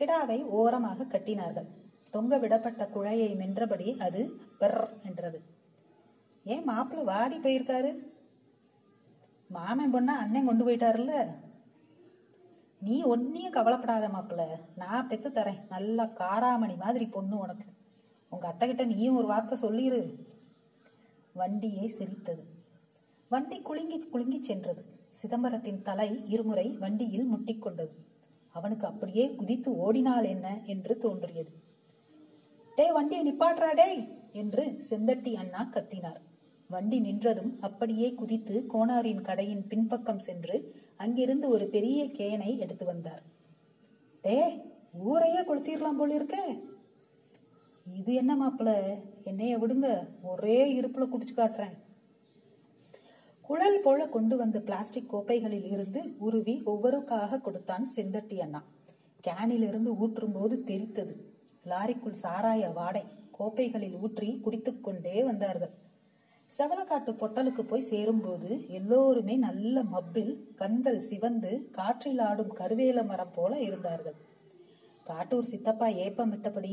கிடாவை 0.00 0.44
ஓரமாக 0.44 1.04
கட்டினார்கள். 1.04 1.66
தொங்க 2.10 2.38
விடப்பட்ட 2.38 2.88
குழையை 2.94 3.30
மென்றபடி 3.40 3.98
அது 3.98 4.20
பெர் 4.60 4.88
என்றது. 5.02 5.40
ஏன் 6.44 6.68
மாப்பிள்ள 6.68 7.04
வாடி 7.04 7.36
போயிருக்காரு? 7.36 7.90
மாமன் 9.50 9.92
பொண்ணா 9.94 10.14
அண்ணன் 10.24 10.46
கொண்டு 10.46 10.64
போயிட்டாருல்ல? 10.66 11.14
நீ 12.80 13.02
ஒன்னையும் 13.02 13.56
கவலைப்படாத 13.56 14.08
மாப்பிள்ள. 14.08 14.44
நான் 14.76 15.08
பெத்து 15.08 15.28
தரேன். 15.28 15.60
நல்லா 15.68 16.04
காராமணி 16.04 16.76
மாதிரி 16.76 17.06
பொண்ணு 17.06 17.38
உனக்கு. 17.38 17.66
உங்க 18.28 18.48
அத்தைகிட்ட 18.48 18.86
நீயும் 18.86 19.16
ஒரு 19.16 19.26
வார்த்தை 19.26 19.58
சொல்லிரு. 19.62 20.18
வண்டியை 21.32 21.88
சிரித்தது. 21.88 22.44
வண்டி 23.28 23.58
குலுங்கி 23.60 23.98
குலுங்கி 23.98 24.42
சென்றது. 24.42 24.84
சிதம்பரத்தின் 25.22 25.82
தலை 25.82 26.24
இருமுறை 26.26 26.68
வண்டியில் 26.68 27.30
முட்டிக்கொண்டது 27.32 27.96
அவனுக்கு 28.54 28.86
அப்படியே 28.86 29.24
குதித்து 29.34 29.70
ஓடினாள் 29.76 30.24
என்ன 30.24 30.46
என்று 30.66 30.94
தோன்றியது. 30.98 31.52
டே 32.78 32.86
வண்டியை 32.92 33.22
நிப்பாட்றா 33.24 33.70
டேய்! 33.72 34.00
என்று 34.32 34.64
செந்தட்டி 34.80 35.32
அண்ணா 35.34 35.62
கத்தினார். 35.74 36.20
வண்டி 36.70 36.98
நின்றதும் 37.00 37.52
அப்படியே 37.60 38.08
குதித்து 38.14 38.54
கோனாரின் 38.72 39.22
கடையின் 39.22 39.66
பின்பக்கம் 39.66 40.18
சென்று 40.18 40.56
அங்கிருந்து 41.00 41.46
ஒரு 41.48 41.66
பெரிய 41.68 42.00
கேனை 42.18 42.50
எடுத்து 42.58 42.84
வந்தார். 42.84 43.22
டே 44.24 44.38
ஊரையே 45.08 45.42
கொளுத்திடலாம் 45.42 45.98
போல 45.98 46.14
இருக்க! 46.14 46.36
இது 47.96 48.14
என்ன 48.14 48.32
மாப்பிள்ள 48.36 48.72
என்னைய 49.24 49.54
விடுங்க 49.58 49.88
ஒரே 50.22 50.58
இருப்புல 50.72 51.06
குடிச்சு 51.08 51.34
காட்டுறேன். 51.34 51.76
குழல் 53.50 53.80
போல 53.84 54.00
கொண்டு 54.06 54.36
வந்த 54.36 54.58
பிளாஸ்டிக் 54.60 55.08
கோப்பைகளில் 55.12 55.68
இருந்து 55.70 56.00
உருவி 56.18 56.52
ஒவ்வொருக்காக 56.66 57.38
கொடுத்தான் 57.40 57.86
செந்தட்டி 57.94 58.40
அண்ணா. 58.40 58.60
கேனில் 59.24 59.64
இருந்து 59.68 59.96
ஊற்றும் 59.96 60.32
போது 60.32 60.56
தெரித்தது. 60.66 61.14
லாரிக்குள் 61.64 62.14
சாராய 62.22 62.72
வாடை 62.72 63.02
கோப்பைகளில் 63.30 63.96
ஊற்றி 64.00 64.28
குடித்துக்கொண்டே 64.40 65.24
வந்தார்கள். 65.24 65.72
செவலக்காட்டு 66.58 67.12
பொட்டலுக்கு 67.12 67.64
போய் 67.64 67.88
சேரும்போது 67.90 68.50
எல்லோருமே 68.68 69.36
நல்ல 69.36 69.82
மப்பில் 69.94 70.32
கண்கள் 70.54 71.00
சிவந்து 71.08 71.70
காற்றில் 71.70 72.18
ஆடும் 72.18 72.56
கருவேல 72.56 73.04
மரம் 73.06 73.34
போல 73.34 73.58
இருந்தார்கள். 73.58 74.16
காட்டூர் 75.06 75.50
சித்தப்பா 75.52 75.86
ஏப்பமிட்டபடி 75.86 76.72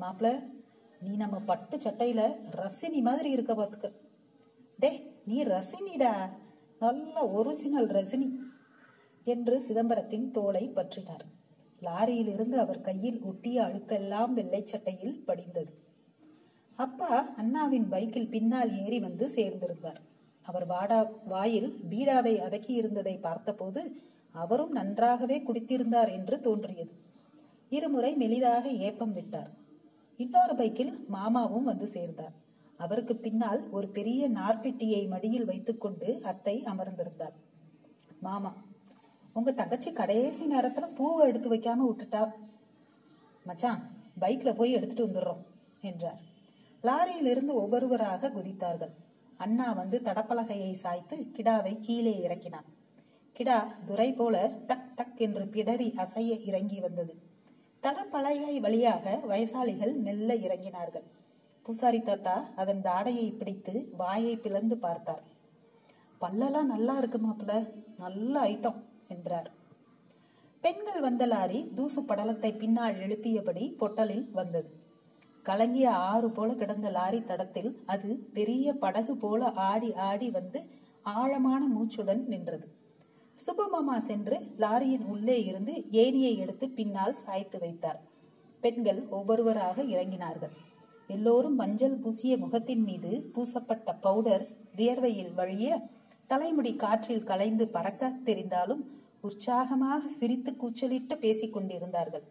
மாப்பிள 0.00 0.30
நீ 1.00 1.16
நம்ம 1.16 1.38
பட்டு 1.50 1.76
சட்டையில 1.76 2.22
ரசினி 2.60 3.00
மாதிரி 3.00 3.30
இருக்க 3.30 3.54
பார்த்துக்க 3.54 3.90
டே 4.78 4.92
நீ 5.24 5.42
ரசினிடா. 5.42 6.28
நல்ல 6.78 7.28
ஒரிஜினல் 7.28 7.88
ரசினி 7.88 8.38
என்று 9.22 9.62
சிதம்பரத்தின் 9.68 10.30
தோலை 10.30 10.70
பற்றினார். 10.74 11.24
லாரியிலிருந்து 11.82 12.52
அவர் 12.52 12.80
கையில் 12.80 13.20
ஒட்டிய 13.22 13.62
அழுக்கெல்லாம் 13.62 14.32
வெள்ளை 14.32 14.62
சட்டையில் 14.64 15.24
படிந்தது. 15.24 15.72
அப்பா 16.74 17.28
அண்ணாவின் 17.36 17.88
பைக்கில் 17.88 18.28
பின்னால் 18.28 18.82
ஏறி 18.84 19.00
வந்து 19.00 19.26
சேர்ந்திருந்தார். 19.34 20.00
அவர் 20.42 20.66
வாடா 20.66 21.10
வாயில் 21.26 21.78
பீடாவை 21.90 22.38
அதக்கி 22.38 22.70
இருந்ததை 22.70 23.16
பார்த்தபோது 23.16 23.96
அவரும் 24.32 24.70
நன்றாகவே 24.70 25.40
குடித்திருந்தார் 25.40 26.12
என்று 26.12 26.40
தோன்றியது. 26.40 26.92
இருமுறை 27.68 28.16
மெலிதாக 28.16 28.64
ஏப்பம் 28.64 29.12
விட்டார். 29.12 29.50
இன்னொரு 30.16 30.54
பைக்கில் 30.54 31.04
மாமாவும் 31.08 31.64
வந்து 31.64 31.86
சேர்ந்தார். 31.86 32.50
அவருக்கு 32.76 33.16
பின்னால் 33.16 33.70
ஒரு 33.70 33.88
பெரிய 33.88 34.28
நார்பெட்டியை 34.28 35.08
மடியில் 35.08 35.44
வைத்துக்கொண்டு 35.44 36.20
அத்தை 36.22 36.64
அமர்ந்திருந்தார் 36.64 37.36
மாமா 38.20 38.52
உங்க 39.34 39.52
தங்கச்சி 39.52 39.92
கடைசி 39.92 40.44
நேரத்துல 40.46 40.86
பூவை 40.94 41.28
எடுத்து 41.28 41.48
வைக்காம 41.54 41.86
விட்டுட்டா? 41.88 42.22
மச்சான் 43.46 43.82
பைக்ல 44.20 44.56
போய் 44.56 44.72
எடுத்துட்டு 44.72 45.06
வந்துடுறோம் 45.06 45.42
என்றார். 45.80 46.20
லாரியிலிருந்து 46.82 47.54
ஒவ்வொருவராக 47.54 48.28
குதித்தார்கள். 48.28 48.92
அண்ணா 49.36 49.72
வந்து 49.72 49.98
தடப்பலகையை 49.98 50.72
சாய்த்து 50.72 51.16
கிடாவை 51.16 51.80
கீழே 51.80 52.14
இறக்கினான். 52.26 52.68
கிடா 53.32 53.72
துரை 53.86 54.12
போல 54.12 54.36
டக் 54.66 54.90
டக் 54.96 55.18
என்று 55.18 55.44
பிடரி 55.44 55.88
அசைய 55.94 56.32
இறங்கி 56.44 56.80
வந்தது. 56.80 57.14
தடப்பலகை 57.82 58.60
வழியாக 58.60 59.20
வயசாளிகள் 59.28 59.94
மெல்ல 59.96 60.34
இறங்கினார்கள். 60.34 61.06
பூசாரி 61.66 62.00
தாத்தா 62.02 62.36
அதன் 62.60 62.80
தாடையை 62.86 63.26
பிடித்து 63.38 63.74
வாயை 64.00 64.34
பிளந்து 64.44 64.76
பார்த்தார். 64.76 65.22
பல்லெல்லாம் 66.20 66.70
நல்லா 66.74 66.94
இருக்கு 67.00 67.18
மாப்பிள்ள 67.18 67.54
நல்ல 68.02 68.34
ஐட்டம் 68.52 68.80
என்றார். 69.08 69.50
பெண்கள் 70.64 71.00
வந்த 71.00 71.26
லாரி 71.26 71.60
தூசு 71.76 72.00
படலத்தை 72.00 72.50
பின்னால் 72.62 72.98
எழுப்பியபடி 73.04 73.64
பொட்டலில் 73.80 74.26
வந்தது. 74.30 74.70
கலங்கிய 75.46 75.88
ஆறு 76.10 76.28
போல 76.30 76.50
கிடந்த 76.54 76.90
லாரி 76.90 77.20
தடத்தில் 77.30 77.70
அது 77.86 78.10
பெரிய 78.36 78.74
படகு 78.84 79.16
போல 79.16 79.50
ஆடி 79.70 79.90
ஆடி 80.08 80.28
வந்து 80.30 80.60
ஆழமான 81.02 81.62
மூச்சுடன் 81.76 82.22
நின்றது. 82.26 82.66
சுபமாமா 83.38 83.96
சென்று 84.08 84.36
லாரியின் 84.58 85.06
உள்ளே 85.14 85.38
இருந்து 85.44 85.74
ஏணியை 86.02 86.34
எடுத்து 86.44 86.68
பின்னால் 86.78 87.20
சாய்த்து 87.22 87.58
வைத்தார். 87.58 88.00
பெண்கள் 88.60 89.00
ஒவ்வொருவராக 89.18 89.82
இறங்கினார்கள். 89.94 90.54
எல்லோரும் 91.14 91.56
மஞ்சள் 91.60 92.00
பூசிய 92.02 92.34
முகத்தின் 92.42 92.84
மீது 92.88 93.10
பூசப்பட்ட 93.34 93.88
பவுடர் 94.04 94.44
வியர்வையில் 94.78 95.32
வழிய 95.38 95.78
தலைமுடி 96.30 96.72
காற்றில் 96.82 97.28
கலைந்து 97.30 97.64
பறக்க 97.76 98.10
தெரிந்தாலும் 98.28 98.82
உற்சாகமாக 99.28 100.02
சிரித்து 100.18 100.50
கூச்சலிட்டு 100.62 101.14
பேசிக் 101.24 101.54
கொண்டிருந்தார்கள். 101.54 102.24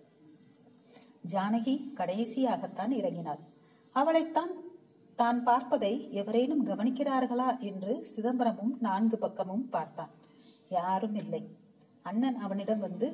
ஜானகி 1.33 1.75
கடைசியாகத்தான் 1.99 2.93
இறங்கினாள். 2.99 3.41
அவளைத்தான் 3.95 4.53
தான் 5.19 5.39
பார்ப்பதை 5.49 5.93
எவரேனும் 6.21 6.63
கவனிக்கிறார்களா 6.69 7.49
என்று 7.69 7.93
சிதம்பரமும் 8.13 8.73
நான்கு 8.87 9.17
பக்கமும் 9.17 9.65
பார்த்தான். 9.75 10.13
யாரும் 10.77 11.17
இல்லை. 11.23 11.41
அண்ணன் 12.05 12.39
அவனிடம் 12.45 12.83
வந்து 12.87 13.07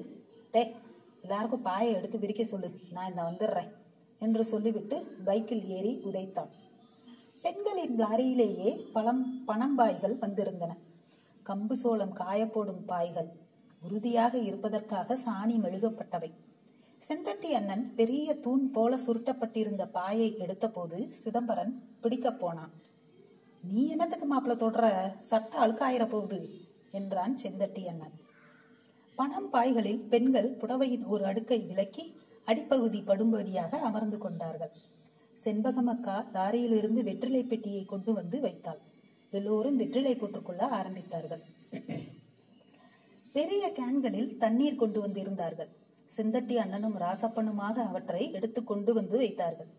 டே 0.54 0.64
எல்லாருக்கும் 1.24 1.66
பாயை 1.68 1.92
எடுத்து 2.00 2.18
விரிக்க 2.24 2.44
சொல்லு. 2.44 2.70
நான் 2.96 3.10
இந்த 3.12 3.24
வந்துடுறேன் 3.30 3.72
என்று 4.20 4.46
சொல்லிவிட்டு 4.46 4.98
பைக்கில் 5.26 5.68
ஏறி 5.68 6.02
உதைத்தான். 6.06 6.52
பெண்களின் 7.42 8.00
லாரியிலேயே 8.00 8.92
பழம் 8.92 9.44
பணம்பாய்கள் 9.46 10.16
வந்திருந்தன. 10.16 10.72
கம்பு 11.46 11.74
சோளம் 11.74 12.16
காயப்போடும் 12.16 12.86
பாய்கள் 12.86 13.30
உறுதியாக 13.82 14.38
இருப்பதற்காக 14.38 15.18
சாணி 15.26 15.56
மெழுகப்பட்டவை. 15.58 16.32
செந்தட்டி 16.98 17.54
அண்ணன் 17.54 17.96
பெரிய 17.96 18.36
தூண் 18.36 18.72
போல 18.72 18.98
சுருட்டப்பட்டிருந்த 18.98 19.90
பாயை 19.92 20.36
எடுத்தபோது 20.36 21.10
சிதம்பரன் 21.10 21.74
பிடிக்கப் 22.02 22.40
போனான். 22.40 22.72
நீ 23.64 23.88
என்னத்துக்கு 23.88 24.28
மாப்பிள்ள 24.28 24.56
தொடர 24.56 25.16
சட்ட 25.20 25.68
அழுக்காயிர 25.68 26.10
போகுது 26.10 26.50
என்றான் 26.92 27.36
செந்தட்டி 27.36 27.88
அண்ணன். 27.88 28.16
பணம் 29.16 29.50
பாய்களில் 29.54 30.08
பெண்கள் 30.10 30.56
புடவையின் 30.56 31.06
ஒரு 31.06 31.26
அடுக்கை 31.26 31.60
விலக்கி 31.60 32.14
அடிப்பகுதி 32.50 33.00
படும்படியாக 33.08 33.80
அமர்ந்து 33.88 34.18
கொண்டார்கள். 34.18 34.74
செண்பகமக்கா 35.44 36.18
தாரையிலிருந்து 36.36 37.02
வெற்றிலை 37.04 37.44
பெட்டியை 37.44 37.86
கொண்டு 37.86 38.14
வந்து 38.14 38.38
வைத்தாள். 38.40 38.82
எல்லோரும் 39.32 39.80
வெற்றிலை 39.82 40.14
போட்டுக்கொள்ள 40.16 40.62
ஆரம்பித்தார்கள். 40.80 41.44
பெரிய 43.36 43.64
கேன்களில் 43.80 44.32
தண்ணீர் 44.38 44.80
கொண்டு 44.84 45.00
வந்திருந்தார்கள். 45.06 45.72
செந்தட்டி 46.16 46.56
அண்ணனும் 46.58 46.98
ராசப்பனுமாக 47.04 47.78
அவற்றை 47.90 48.24
எடுத்து 48.38 48.62
கொண்டு 48.64 48.92
வந்து 48.94 49.18
வைத்தார்கள். 49.18 49.70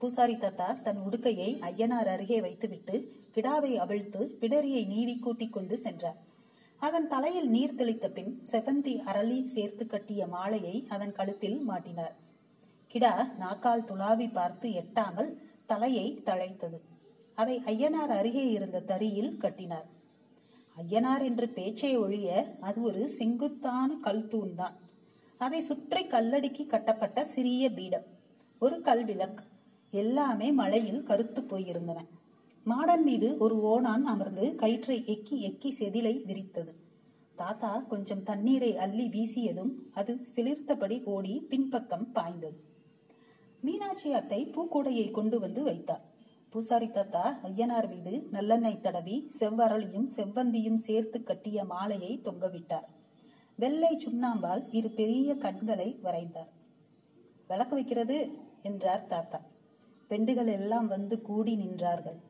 பூசாரி 0.00 0.36
தாத்தா 0.36 0.68
தன் 0.86 1.00
உடுக்கையை 1.06 1.48
ஐயனார் 1.70 2.10
அருகே 2.14 2.38
வைத்துவிட்டு 2.40 2.94
கிடாவை 3.34 3.72
அவிழ்த்து 3.84 4.22
பிடரியை 4.40 4.82
நீவி 4.92 5.14
கூட்டிக் 5.18 5.52
கொண்டு 5.52 5.76
சென்றார். 5.84 6.18
அதன் 6.86 7.06
தலையில் 7.08 7.48
நீர் 7.48 7.74
தெளித்த 7.74 8.08
பின் 8.08 8.30
செவந்தி 8.50 9.00
அரளி 9.06 9.44
சேர்த்து 9.44 9.86
கட்டிய 9.86 10.26
மாலையை 10.26 10.86
அதன் 10.88 11.12
கழுத்தில் 11.12 11.68
மாட்டினார். 11.68 12.14
கிடா 12.88 13.28
நாக்கால் 13.38 13.84
துளாவி 13.84 14.32
பார்த்து 14.32 14.68
எட்டாமல் 14.70 15.30
தலையை 15.66 16.22
தழைத்தது. 16.24 16.78
அதை 17.34 17.62
ஐயனார் 17.66 18.12
அருகே 18.18 18.50
இருந்த 18.50 18.80
தறியில் 18.80 19.36
கட்டினார். 19.36 19.86
ஐயனார் 20.76 21.24
என்று 21.24 21.48
பேச்சை 21.48 21.96
ஒழிய 21.96 22.56
அது 22.60 22.82
ஒரு 22.82 23.08
செங்குத்தான 23.08 23.98
கல் 24.00 24.26
தூண்தான். 24.26 24.76
அதை 25.38 25.60
சுற்றி 25.60 26.06
கல்லடிக்கு 26.06 26.66
கட்டப்பட்ட 26.66 27.24
சிறிய 27.24 27.70
பீடம். 27.70 28.04
ஒரு 28.58 28.78
கல்விளக் 28.80 29.40
எல்லாமே 29.90 30.52
மழையில் 30.52 31.02
கருத்து 31.02 31.40
போயிருந்தன. 31.42 32.00
மாடன் 32.70 33.02
மீது 33.02 33.28
ஒரு 33.38 33.54
ஓணான் 33.70 34.04
அமர்ந்து 34.10 34.44
கயிற்றை 34.54 34.96
எக்கி 35.14 35.36
எக்கி 35.48 35.70
செதிலை 35.78 36.12
விரித்தது. 36.28 36.72
தாத்தா 37.34 37.70
கொஞ்சம் 37.92 38.22
தண்ணீரை 38.22 38.76
அள்ளி 38.76 39.06
வீசியதும் 39.14 39.72
அது 39.92 40.12
சிலிர்த்தபடி 40.34 40.98
ஓடி 41.04 41.34
பின்பக்கம் 41.50 42.06
பாய்ந்தது. 42.12 42.58
மீனாட்சி 43.60 44.12
அத்தை 44.12 44.40
பூக்கூடையை 44.54 45.10
கொண்டு 45.10 45.40
வந்து 45.40 45.62
வைத்தார். 45.62 46.04
பூசாரி 46.50 46.90
தாத்தா 46.90 47.24
ஐயனார் 47.42 47.90
மீது 47.92 48.14
நல்லெண்ணெய் 48.32 48.80
தடவி 48.80 49.16
செவ்வரளியும் 49.40 50.08
செவ்வந்தியும் 50.16 50.80
சேர்த்து 50.86 51.20
கட்டிய 51.22 51.64
மாலையை 51.64 52.12
தொங்கவிட்டார் 52.24 52.88
வெள்ளை 53.58 53.94
சுண்ணாம்பால் 54.04 54.62
இரு 54.70 54.90
பெரிய 54.90 55.34
கண்களை 55.36 55.88
வரைந்தார். 56.02 56.50
விளக்கு 57.48 57.74
வைக்கிறது 57.74 58.18
என்றார் 58.62 59.06
தாத்தா. 59.06 59.40
பெண்டுகள் 60.10 60.52
எல்லாம் 60.58 60.88
வந்து 60.88 61.16
கூடி 61.20 61.54
நின்றார்கள். 61.56 62.20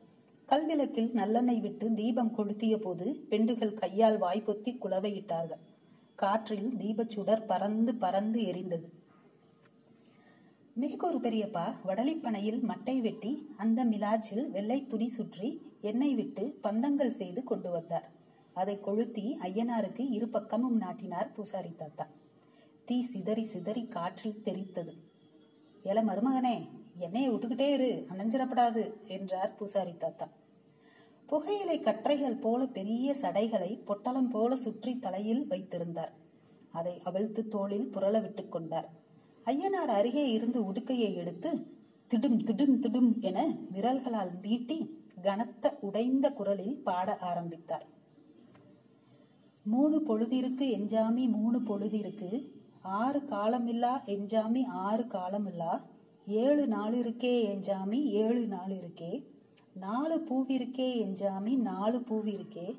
கல்விளக்கில் 0.52 1.12
நல்லெண்ணெய் 1.18 1.60
விட்டு 1.60 1.86
தீபம் 1.98 2.32
கொளுத்திய 2.36 2.74
போது 2.76 3.06
பெண்டுகள் 3.28 3.78
கையால் 3.78 4.18
வாய்ப்பொத்தி 4.22 4.70
குளவையிட்டார்கள் 4.82 5.62
காற்றில் 6.18 6.66
தீபச் 6.80 7.14
சுடர் 7.14 7.44
பறந்து 7.50 7.92
பறந்து 7.94 8.40
எரிந்தது. 8.40 8.88
மேகூர் 10.76 11.18
பெரியப்பா 11.26 11.64
வடலிப்பனையில் 11.88 12.60
மட்டை 12.70 12.96
வெட்டி 13.06 13.32
அந்த 13.56 13.86
மிலாஜில் 13.92 14.44
வெள்ளை 14.50 14.78
துணி 14.86 15.08
சுற்றி 15.08 15.48
எண்ணெய் 15.90 16.14
விட்டு 16.14 16.44
பந்தங்கள் 16.66 17.16
செய்து 17.20 17.44
கொண்டு 17.52 17.70
வந்தார். 17.70 18.06
அதை 18.56 18.76
கொளுத்தி 18.80 19.24
ஐயனாருக்கு 19.48 20.06
இரு 20.18 20.28
பக்கமும் 20.28 20.76
நாட்டினார் 20.76 21.32
பூசாரி 21.38 21.72
தாத்தா. 21.80 22.06
தீ 22.84 22.98
சிதறி 23.12 23.46
சிதறி 23.54 23.86
காற்றில் 23.96 24.44
தெரித்தது 24.44 24.94
ஏல 25.84 26.04
மருமகனே 26.10 26.56
எண்ணெயை 26.98 27.30
விட்டுக்கிட்டே 27.30 27.70
இரு 27.78 27.90
அணைஞ்சிடப்படாது 28.12 28.82
என்றார் 29.16 29.56
பூசாரி 29.58 29.96
தாத்தா. 29.96 30.28
புகையிலை 31.28 31.76
கற்றைகள் 31.80 32.40
போல 32.40 32.66
பெரிய 32.66 33.14
சடைகளை 33.14 33.70
பொட்டலம் 33.84 34.28
போல 34.28 34.56
சுற்றி 34.56 34.92
தலையில் 34.98 35.44
வைத்திருந்தார். 35.46 36.12
அதை 36.70 36.94
அவிழ்த்து 37.04 37.42
தோளில் 37.48 37.88
புரள 37.94 38.14
விட்டு 38.22 38.48
கொண்டார். 38.48 38.88
ஐயனார் 39.46 39.92
அருகே 39.98 40.24
இருந்து 40.30 40.58
உடுக்கையை 40.72 41.10
எடுத்து 41.14 41.50
திடும் 42.10 42.38
திடும் 42.48 42.76
திடும் 42.84 43.10
என 43.20 43.38
விரல்களால் 43.70 44.32
நீட்டி 44.42 44.78
கனத்த 45.22 45.74
உடைந்த 45.80 46.26
குரலில் 46.32 46.76
பாட 46.82 47.16
ஆரம்பித்தார். 47.30 47.86
மூணு 49.64 49.96
பொழுதிருக்கு 50.06 50.66
எஞ்சாமி 50.78 51.24
மூணு 51.28 51.58
பொழுதிருக்கு 51.58 52.30
ஆறு 53.00 53.20
காலமில்லா 53.32 53.92
எஞ்சாமி 54.14 54.62
ஆறு 54.86 55.04
காலமில்லா 55.14 55.72
ஏழு 56.26 56.64
நாள் 56.66 56.94
இருக்கே 57.02 57.34
எஞ்சாமி 57.52 58.00
ஏழு 58.22 58.42
நாள் 58.46 58.72
இருக்கே 58.80 59.12
நாலு 59.74 60.26
பூவிருக்கே 60.30 60.88
எஞ்சாமி 61.06 61.56
நாலு 61.56 61.98
பூவிருக்கே. 61.98 62.78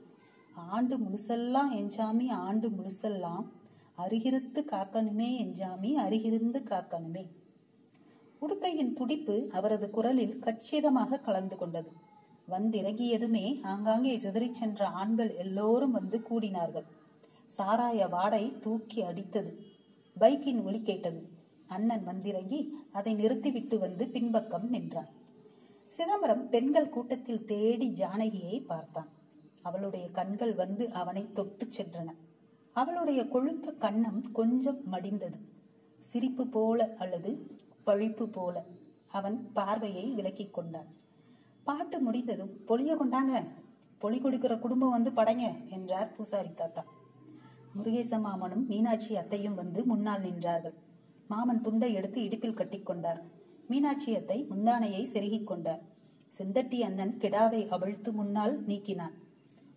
ஆண்டு 0.56 0.98
முழுசெல்லாம் 0.98 1.72
எஞ்சாமி 1.72 2.30
ஆண்டு 2.30 2.70
முழுசெல்லாம் 2.70 3.46
அருகிருந்து 3.98 4.66
காக்கணுமே 4.72 5.30
எஞ்சாமி 5.44 5.96
அருகிருந்து 5.96 6.64
காக்கணுமே. 6.64 7.28
உடுக்கையின் 8.42 8.94
துடிப்பு 8.94 9.50
அவரது 9.52 9.90
குரலில் 9.90 10.40
கச்சிதமாக 10.40 11.20
கலந்து 11.20 11.56
கொண்டது. 11.56 11.92
வந்திறங்கியதுமே 12.50 13.64
ஆங்காங்கே 13.64 14.18
சிதறிச் 14.18 14.54
சென்ற 14.54 14.88
ஆண்கள் 14.88 15.36
எல்லோரும் 15.36 15.92
வந்து 15.92 16.22
கூடினார்கள். 16.30 16.86
சாராய 17.58 18.10
வாடை 18.10 18.60
தூக்கி 18.60 19.02
அடித்தது. 19.02 19.58
பைக்கின் 20.20 20.64
ஒலி 20.64 20.82
கேட்டது. 20.82 21.30
அண்ணன் 21.68 22.08
வந்திறங்கி 22.08 22.70
அதை 22.92 23.14
நிறுத்திவிட்டு 23.14 23.80
வந்து 23.80 24.08
பின்பக்கம் 24.08 24.70
நின்றான். 24.70 25.22
சிதம்பரம் 25.96 26.44
பெண்கள் 26.50 26.90
கூட்டத்தில் 26.90 27.46
தேடி 27.46 27.88
ஜானகியை 27.92 28.58
பார்த்தான். 28.66 29.10
அவளுடைய 29.62 30.06
கண்கள் 30.12 30.54
வந்து 30.56 30.92
அவனை 30.92 31.24
தொட்டு 31.34 31.66
சென்றன. 31.78 32.10
அவளுடைய 32.76 33.22
கொழுத்த 33.34 33.74
கன்னம் 33.84 34.22
கொஞ்சம் 34.32 34.80
மடிந்தது. 34.92 35.40
சிரிப்பு 36.00 36.48
போல 36.48 36.88
அல்லது 36.98 37.32
பழிப்பு 37.86 38.26
போல 38.38 38.56
அவன் 39.08 39.38
பார்வையை 39.54 40.06
விலக்கிக் 40.16 40.56
கொண்டான். 40.58 40.90
பாட்டு 41.64 42.00
முடிந்ததும் 42.00 42.54
பொலிய 42.68 42.94
கொண்டாங்க 42.96 43.44
பொலி 44.02 44.18
கொடுக்கிற 44.22 44.54
குடும்பம் 44.58 44.96
வந்து 44.96 45.12
படைங்க 45.12 45.46
என்றார் 45.70 46.12
பூசாரி 46.16 46.54
தாத்தா. 46.54 46.84
முருகேச 47.76 48.20
மாமனும் 48.26 48.66
மீனாட்சி 48.72 49.14
அத்தையும் 49.16 49.60
வந்து 49.62 49.80
முன்னால் 49.86 50.26
நின்றார்கள். 50.28 50.76
மாமன் 51.28 51.62
துண்டை 51.62 51.94
எடுத்து 51.94 52.20
இடுப்பில் 52.24 52.60
கட்டிக்கொண்டார் 52.60 53.22
மீனாட்சியத்தை 53.70 54.38
முந்தானையை 54.52 55.04
செருகிக் 55.14 55.50
கொண்டார். 55.50 55.82
செந்தட்டி 56.38 56.80
அண்ணன் 56.88 57.14
கிடாவை 57.24 57.62
அவிழ்த்து 57.76 58.12
முன்னால் 58.12 58.56
நீக்கினான். 58.70 59.16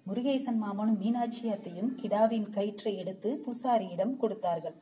முருகேசன் 0.08 0.60
மாமனும் 0.62 1.00
மீனாட்சி 1.02 1.44
அத்தையும் 1.54 1.90
கிடாவின் 2.00 2.48
கயிற்றை 2.56 2.92
எடுத்து 3.02 3.30
பூசாரியிடம் 3.44 4.14
கொடுத்தார்கள். 4.22 4.76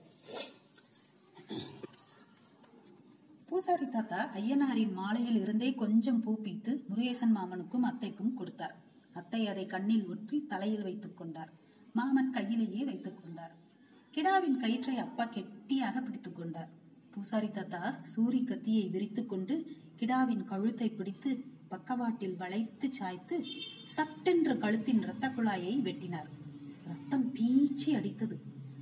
பூசாரி 3.48 3.86
தாத்தா 3.88 4.20
ஐயனாரின் 4.38 4.94
மாலையில் 5.00 5.40
இருந்தே 5.42 5.68
கொஞ்சம் 5.82 6.20
பூ 6.24 6.32
பீத்து 6.44 6.72
முருகேசன் 6.88 7.34
மாமனுக்கும் 7.36 7.86
அத்தைக்கும் 7.90 8.32
கொடுத்தார். 8.38 8.74
அத்தை 9.20 9.42
அதை 9.50 9.66
கண்ணில் 9.66 10.08
ஒற்றி 10.12 10.38
தலையில் 10.52 10.86
வைத்துக் 10.86 11.18
கொண்டார். 11.18 11.50
மாமன் 11.98 12.32
கையிலேயே 12.36 12.84
வைத்துக் 12.84 13.20
கொண்டார். 13.20 13.52
கிடாவின் 14.14 14.58
கயிற்றை 14.62 14.96
அப்பா 15.04 15.24
கெட்டியாக 15.24 16.00
பிடித்துக் 16.00 16.36
கொண்டார். 16.38 16.70
பூசாரி 17.14 17.50
தாத்தா 17.50 18.00
சூரி 18.16 18.44
கத்தியை 18.44 18.88
விரித்துக் 18.88 19.28
கொண்டு 19.28 19.66
கிடாவின் 19.98 20.44
கழுத்தை 20.44 20.90
பிடித்து 20.90 21.44
பக்கவாட்டில் 21.68 22.36
வளைத்து 22.36 22.92
சாய்த்து 22.92 23.44
சட்டென்று 23.86 24.54
கழுத்தின் 24.54 25.00
இரத்த 25.02 25.28
குழாயை 25.28 25.74
வெட்டினார். 25.82 26.30
ரத்தம் 26.86 27.34
பீச்சி 27.34 27.86
அடித்தது. 27.86 28.36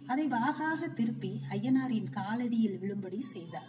அதை 0.07 0.29
வாகாக 0.29 0.93
திருப்பி 0.93 1.41
ஐயனாரின் 1.51 2.11
காலடியில் 2.11 2.79
விழும்படி 2.79 3.19
செய்தார். 3.19 3.69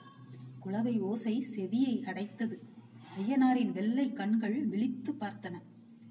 குளவை 0.60 1.00
ஓசை 1.00 1.46
செவியை 1.56 1.96
அடைத்தது. 2.04 2.58
ஐயனாரின் 3.20 3.72
வெள்ளை 3.72 4.14
கண்கள் 4.14 4.66
விழித்து 4.66 5.14
பார்த்தன. 5.14 5.62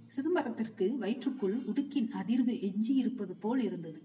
சிதம்பரத்திற்கு 0.07 0.99
வயிற்றுக்குள் 0.99 1.57
உடுக்கின் 1.67 2.11
அதிர்வு 2.23 2.61
எஞ்சி 2.61 2.95
இருப்பது 2.95 3.35
போல் 3.35 3.61
இருந்தது. 3.61 4.03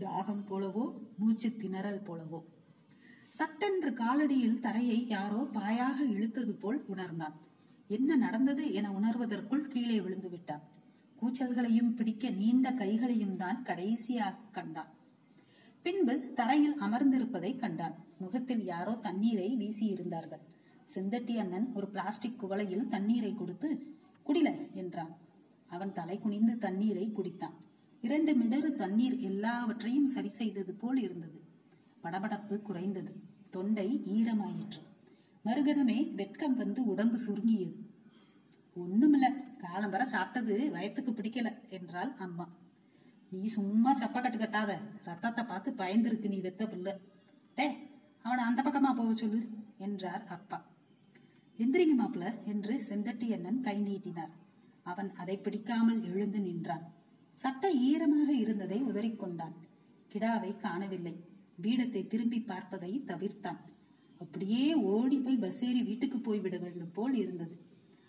தாகம் 0.00 0.44
போலவோ 0.50 0.92
மூச்சு 1.18 1.48
திணறல் 1.48 2.04
போலவோ. 2.04 2.40
சட்டென்று 3.36 3.90
காலடியில் 3.90 4.60
தரையை 4.60 5.06
யாரோ 5.06 5.40
பாயாக 5.52 5.96
இழுத்தது 6.14 6.52
போல் 6.62 6.84
உணர்ந்தான். 6.86 7.36
என்ன 7.88 8.16
நடந்தது 8.16 8.72
என 8.72 8.90
உணர்வதற்குள் 8.90 9.64
கீழே 9.68 10.00
விழுந்து 10.00 10.28
விட்டான் 10.28 10.62
கூச்சல்களையும் 11.20 11.94
பிடிக்க 11.94 12.30
நீண்ட 12.30 12.72
கைகளையும் 12.72 13.36
தான் 13.36 13.62
கடைசியாக 13.62 14.42
கண்டான். 14.52 14.90
பின்பு 15.82 16.32
தரையில் 16.34 16.76
அமர்ந்திருப்பதை 16.80 17.58
கண்டான். 17.58 17.96
முகத்தில் 18.18 18.64
யாரோ 18.64 18.94
தண்ணீரை 19.06 19.48
வீசியிருந்தார்கள். 19.60 20.44
செந்தட்டி 20.84 21.38
அண்ணன் 21.38 21.68
ஒரு 21.74 21.88
பிளாஸ்டிக் 21.88 22.38
குவளையில் 22.44 22.88
தண்ணீரை 22.88 23.34
கொடுத்து 23.34 23.70
குடில 24.26 24.48
என்றான். 24.74 25.12
அவன் 25.70 25.92
தலை 25.92 26.18
குனிந்து 26.18 26.58
தண்ணீரை 26.58 27.12
குடித்தான். 27.16 27.56
இரண்டு 28.00 28.32
மிடறு 28.34 28.74
தண்ணீர் 28.74 29.18
எல்லாவற்றையும் 29.20 30.06
சரி 30.06 30.28
செய்தது 30.28 30.74
போல் 30.74 30.96
இருந்தது. 30.96 31.38
படபடப்பு 32.04 32.62
குறைந்தது. 32.62 33.12
தொண்டை 33.54 33.88
ஈரமாயிற்று. 34.16 34.80
மறுகணமே 35.44 35.96
வெட்கம் 36.14 36.56
வந்து 36.56 36.80
உடம்பு 36.92 37.18
சுருங்கியது. 37.18 37.74
ஒண்ணுமில்ல 38.76 39.26
காலம் 39.56 39.90
வர 39.90 40.02
சாப்பிட்டது 40.12 40.54
வயத்துக்கு 40.76 41.10
பிடிக்கல 41.18 41.48
என்றாள் 41.68 42.12
அம்மா. 42.16 42.46
நீ 43.32 43.40
சும்மா 43.46 43.90
சப்ப 44.00 44.20
கட்டு 44.20 44.38
கட்டாத. 44.38 44.72
ரத்தத்தை 45.04 45.44
பார்த்து 45.44 45.70
பயந்துருக்கு 45.72 46.28
நீ 46.28 46.38
வெத்த 46.40 46.64
பிள்ளை. 46.68 46.94
டே 47.58 47.66
அவனை 48.24 48.42
அந்த 48.44 48.60
பக்கமா 48.62 48.90
போக 48.94 49.14
சொல்லு 49.14 49.40
என்றார் 49.78 50.24
அப்பா. 50.36 50.58
எந்திரிங்க 51.58 51.94
மாப்பிள 51.98 52.24
என்று 52.44 52.74
செந்தட்டி 52.88 53.28
அண்ணன் 53.32 53.60
கை 53.60 53.76
நீட்டினார். 53.80 54.32
அவன் 54.82 55.10
அதை 55.14 55.36
பிடிக்காமல் 55.36 56.02
எழுந்து 56.12 56.40
நின்றான். 56.40 56.84
சட்டை 57.38 57.70
ஈரமாக 57.90 58.30
இருந்ததை 58.32 58.80
உதறிக்கொண்டான் 58.82 59.54
கிடாவை 60.12 60.50
காணவில்லை. 60.56 61.14
வீடத்தை 61.62 62.06
திரும்பி 62.06 62.40
பார்ப்பதை 62.40 63.02
தவிர்த்தான். 63.06 63.60
அப்படியே 64.18 64.74
ஓடி 64.74 65.16
போய் 65.18 65.36
பஸ் 65.36 65.64
ஏறி 65.64 65.82
வீட்டுக்கு 65.82 66.18
போய்விட 66.18 66.58
வேண்டும் 66.58 66.92
போல் 66.92 67.14
இருந்தது. 67.14 67.56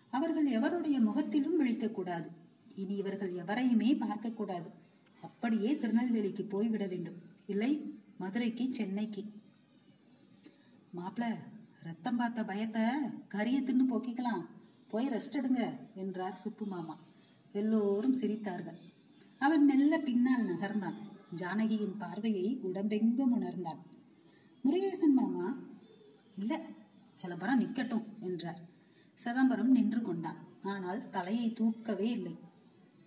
அவர்கள் 0.10 0.48
எவருடைய 0.48 1.00
முகத்திலும் 1.00 1.58
விழிக்கக்கூடாது 1.62 2.28
இனி 2.76 2.96
இவர்கள் 2.96 3.34
எவரையுமே 3.34 3.98
பார்க்க 3.98 4.30
கூடாது. 4.30 4.70
அப்படியே 5.22 5.78
திருநெல்வேலிக்கு 5.78 6.44
போய்விட 6.44 6.88
வேண்டும். 6.88 7.22
இல்லை 7.46 7.98
மதுரைக்கு 8.18 8.74
சென்னைக்கு. 8.74 9.24
மாப்பிள 10.98 11.38
ரத்தம் 11.84 12.16
பார்த்த 12.16 12.44
பயத்தை 12.44 12.84
கரிய 13.28 13.62
தின்னு 13.62 13.86
போக்கிக்கலாம். 13.92 14.46
போய் 14.88 15.08
ரெஸ்ட் 15.08 15.40
எடுங்க 15.40 15.78
என்றார் 15.96 16.36
சுப்பு 16.36 16.66
மாமா. 16.66 17.00
எல்லோரும் 17.52 18.20
சிரித்தார்கள். 18.20 18.80
அவன் 19.38 19.66
மெல்ல 19.66 19.98
பின்னால் 20.00 20.46
நகர்ந்தான். 20.46 20.98
ஜானகியின் 21.42 21.98
பார்வையை 22.02 22.48
உடம்பெங்கும் 22.68 23.34
உணர்ந்தான் 23.38 23.82
முருகேசன் 24.64 25.18
மாமா 25.20 25.48
இல்ல 26.42 26.54
சிலம்பரம் 27.20 27.62
நிக்கட்டும் 27.62 28.06
என்றார். 28.28 28.62
சிதம்பரம் 29.20 29.72
நின்று 29.76 30.00
கொண்டான். 30.02 30.40
ஆனால் 30.72 31.02
தலையை 31.16 31.48
தூக்கவே 31.60 32.08
இல்லை. 32.18 32.34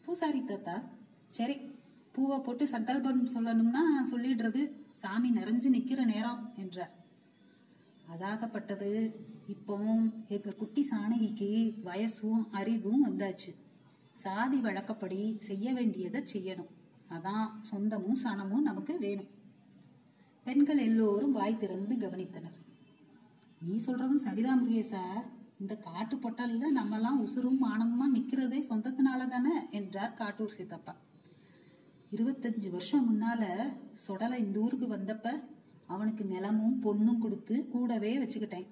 பூசாரி 0.05 0.41
தாத்தா 0.51 0.77
சரி 1.37 1.57
பூவை 2.15 2.37
போட்டு 2.41 2.65
சங்கல்பம் 2.75 3.25
சொல்லணும்னா 3.35 3.83
சொல்லிடுறது 4.13 4.63
சாமி 5.01 5.31
நிறைஞ்சு 5.31 5.69
நிக்கிற 5.75 6.01
நேரம் 6.13 6.41
என்றார். 6.63 6.95
அதாகப்பட்டது. 8.13 8.91
இப்போ 9.55 9.77
எங்க 10.37 10.55
குட்டி 10.61 10.83
சாணகிக்கு 10.91 11.51
வயசும் 11.89 12.43
அறிவும் 12.61 13.05
வந்தாச்சு. 13.07 13.53
சாதி 14.25 14.59
வழக்கப்படி 14.67 15.21
செய்ய 15.49 15.73
வேண்டியதை 15.79 16.21
செய்யணும். 16.33 16.73
அதான் 17.17 17.47
சொந்தமும் 17.71 18.21
சனமும் 18.25 18.67
நமக்கு 18.69 18.95
வேணும். 18.99 19.31
பெண்கள் 20.47 20.79
எல்லோரும் 20.79 21.37
வாய் 21.39 21.61
திறந்து 21.63 21.95
கவனித்தனர். 21.95 22.59
நீ 23.61 23.75
சொல்றதும் 23.87 24.25
சரிதான் 24.27 24.61
முருகேசா 24.61 25.03
இந்த 25.61 25.75
காட்டு 25.77 26.17
பொட்டல்ல 26.17 26.67
நம்மெல்லாம் 26.79 27.21
உசுரும் 27.25 27.63
மானமுமா 27.65 28.07
நிக்கிறதே 28.17 28.61
சொந்தத்தினால 28.71 29.29
தானே 29.29 29.55
என்றார் 29.71 30.17
காட்டூர் 30.21 30.57
சித்தப்பா. 30.59 30.95
இருபத்தஞ்சு 32.13 32.69
வருஷம் 32.71 33.07
முன்னால 33.09 33.43
சொடலை 34.07 34.37
இந்த 34.45 34.59
ஊருக்கு 34.61 34.87
வந்தப்ப 34.97 35.29
அவனுக்கு 35.87 36.25
நிலமும் 36.25 36.77
பொண்ணும் 36.85 37.23
கொடுத்து 37.25 37.55
கூடவே 37.69 38.13
வச்சுக்கிட்டேன். 38.19 38.69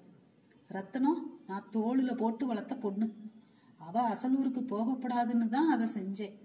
ரத்தனம் 0.75 1.21
நான் 1.47 1.69
தோளுல 1.73 2.11
போட்டு 2.15 2.45
வளர்த்த 2.45 2.75
பொண்ணு. 2.75 3.07
அவ 3.77 3.95
அசலூருக்கு 4.13 4.61
போகப்படாதுன்னு 4.73 5.47
தான் 5.49 5.69
அதை 5.69 5.87
செஞ்சேன். 5.97 6.35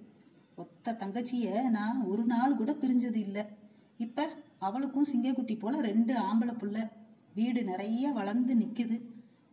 ஒத்த 0.56 0.96
தங்கச்சிய 0.98 1.70
நான் 1.70 2.02
ஒரு 2.02 2.24
நாள் 2.24 2.56
கூட 2.56 2.72
பிரிஞ்சது 2.72 3.14
இல்ல. 3.14 3.48
இப்ப 3.98 4.28
அவளுக்கும் 4.58 5.06
சிங்கக்குட்டி 5.12 5.58
போல 5.58 5.80
ரெண்டு 5.80 6.14
ஆம்பளை 6.14 6.54
புள்ள. 6.54 6.90
வீடு 7.34 7.64
நிறைய 7.64 8.10
வளர்ந்து 8.10 8.54
நிக்குது. 8.54 9.02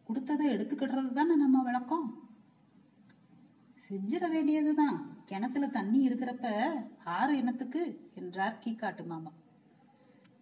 கொடுத்ததை 0.04 0.48
எடுத்துக்கிடுறது 0.48 1.12
தானே 1.12 1.36
நம்ம 1.36 1.62
வழக்கம்? 1.62 2.28
செஞ்சிட 3.90 4.30
வேண்டியதுதான் 4.30 5.18
கிணத்துல 5.26 5.68
தண்ணி 5.68 6.08
இருக்கிறப்ப 6.08 6.70
ஆறு 7.04 7.36
எண்ணத்துக்கு 7.36 7.98
என்றார் 8.16 8.62
கீக்காட்டு 8.66 9.06
மாமா. 9.06 9.32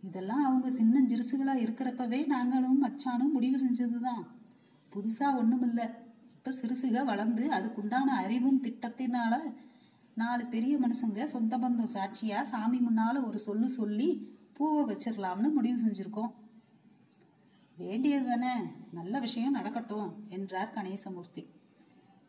இதெல்லாம் 0.01 0.43
அவங்க 0.43 0.71
சின்ன 0.71 1.01
ஜிருசுகளா 1.01 1.61
இருக்கிறப்பவே 1.63 2.25
நாங்களும் 2.25 2.83
மச்சானும் 2.83 3.31
முடிவு 3.31 3.57
செஞ்சதுதான் 3.65 4.23
புதுசா 4.93 5.27
ஒண்ணுமில்ல. 5.35 5.81
இப்ப 6.35 6.53
சிறுசுக 6.61 7.05
வளர்ந்து 7.05 7.49
அதுக்குண்டான 7.49 8.11
அறிவும் 8.17 8.63
திட்டத்தினால 8.63 9.53
நாலு 10.17 10.43
பெரிய 10.45 10.73
மனுஷங்க 10.77 11.23
சொந்த 11.23 11.57
பந்தம் 11.57 11.93
சாட்சியா 11.93 12.41
சாமி 12.41 12.79
முன்னால 12.79 13.23
ஒரு 13.25 13.39
சொல்லு 13.39 13.67
சொல்லி 13.69 14.07
பூவை 14.53 14.81
வச்சிடலாம்னு 14.89 15.49
முடிவு 15.51 15.77
செஞ்சிருக்கோம். 15.81 16.31
வேண்டியது 17.77 18.25
தானே 18.27 18.53
நல்ல 18.91 19.19
விஷயம் 19.19 19.51
நடக்கட்டும் 19.51 20.09
என்றார் 20.29 20.73
கணேசமூர்த்தி. 20.75 21.43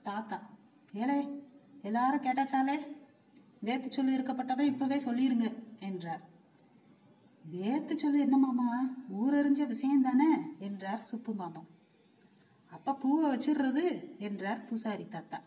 தாத்தா 0.03 0.39
ஏலே 0.95 1.19
எல்லாரும் 1.83 2.25
கேட்டாச்சாலே? 2.25 2.77
வேத்து 3.65 3.89
சொல்லி 3.91 4.17
இருக்கப்பட்டவன் 4.17 4.71
இப்பவே 4.73 4.99
சொல்லிருங்க 4.99 5.49
என்றார். 5.81 6.23
வேத்து 7.45 7.95
சொல்லி 7.97 8.21
என்ன 8.21 8.37
மாமா 8.37 8.69
ஊரறிஞ்ச 9.21 9.61
விஷயம் 9.67 10.03
தானே 10.03 10.31
என்றார் 10.59 11.09
சுப்பு 11.11 11.35
மாமா 11.35 11.63
அப்ப 12.73 12.95
பூவை 12.95 13.27
வச்சிடுறது 13.33 13.85
என்றார் 14.19 14.65
பூசாரி 14.65 15.07
தாத்தா. 15.09 15.39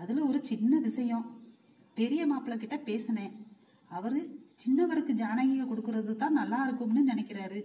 அதுல 0.00 0.24
ஒரு 0.24 0.44
சின்ன 0.44 0.78
விஷயம். 0.78 1.24
பெரிய 1.94 2.22
மாப்பிள்ள 2.26 2.56
கிட்ட 2.56 2.76
பேசினேன். 2.78 3.46
அவரு 3.88 4.20
சின்னவருக்கு 4.54 5.12
ஜானகிய 5.12 5.62
கொடுக்கறது 5.64 6.16
தான் 6.16 6.32
நல்லா 6.32 6.64
இருக்கும்னு 6.64 7.12
நினைக்கிறாரு. 7.12 7.64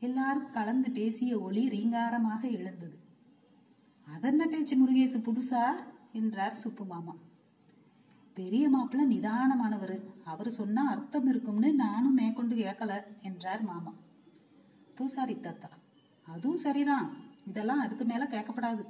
எல்லாரும் 0.00 0.50
கலந்து 0.50 0.90
பேசிய 0.90 1.40
ஒளி 1.40 1.68
ரீங்காரமாக 1.68 2.50
எழுந்தது. 2.50 2.96
அதென்ன 4.06 4.46
பேச்சு 4.46 4.76
முருகேசு 4.76 5.18
புதுசா? 5.18 5.64
என்றார் 6.12 6.54
சுப்பு 6.54 6.84
மாமா. 6.84 7.14
பெரிய 8.34 8.64
மாப்பிள்ள 8.70 9.04
நிதானமானவர். 9.14 9.96
அவர் 10.24 10.50
சொன்னா 10.50 10.88
அர்த்தம் 10.88 11.26
இருக்கும்னு 11.26 11.74
நானும் 11.74 12.14
மேற்கொண்டு 12.14 12.56
கேட்கல 12.56 12.92
என்றார் 13.22 13.62
மாமா. 13.62 13.92
பூசாரி 14.94 15.34
தத்தா 15.34 15.70
அதுவும் 16.26 16.58
சரிதான். 16.58 17.06
இதெல்லாம் 17.46 17.78
அதுக்கு 17.78 18.04
மேல 18.04 18.24
கேட்கப்படாது. 18.24 18.84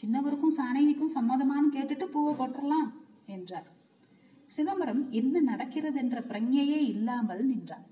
சின்னவருக்கும் 0.00 0.56
சாணகிக்கும் 0.56 1.14
சம்மதமானு 1.14 1.68
கேட்டுட்டு 1.72 2.04
பூவை 2.04 2.32
போட்டுடலாம் 2.34 2.90
என்றார். 3.26 3.68
சிதம்பரம் 4.46 5.10
என்ன 5.10 5.40
நடக்கிறது 5.40 5.98
என்ற 5.98 6.20
பிரஞையே 6.20 6.80
இல்லாமல் 6.86 7.46
நின்றான். 7.46 7.86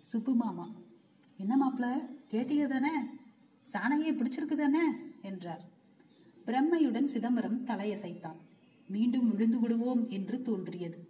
சுப்பு 0.00 0.34
மாமா 0.34 0.70
என்ன 1.38 1.56
மாப்பிள 1.56 2.08
கேட்டீங்க 2.30 2.66
தானே? 2.66 2.94
சாணகியை 3.72 4.12
பிடிச்சிருக்கு 4.12 4.54
தானே? 4.54 4.84
என்றார். 5.22 5.62
பிரம்மையுடன் 6.46 7.04
சிதம்பரம் 7.04 7.60
தலையசைத்தான். 7.66 8.38
மீண்டும் 8.88 9.30
விழுந்து 9.30 9.58
விடுவோம் 9.58 10.08
என்று 10.08 10.42
தோன்றியது. 10.42 11.08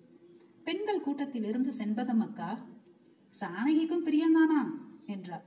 பெண்கள் 0.65 1.01
கூட்டத்திலிருந்து 1.01 1.73
செண்பகம் 1.79 2.21
அக்கா 2.21 2.59
சாணகிக்கும் 3.41 4.07
பிரியந்தானா 4.07 4.61
என்றார். 5.07 5.47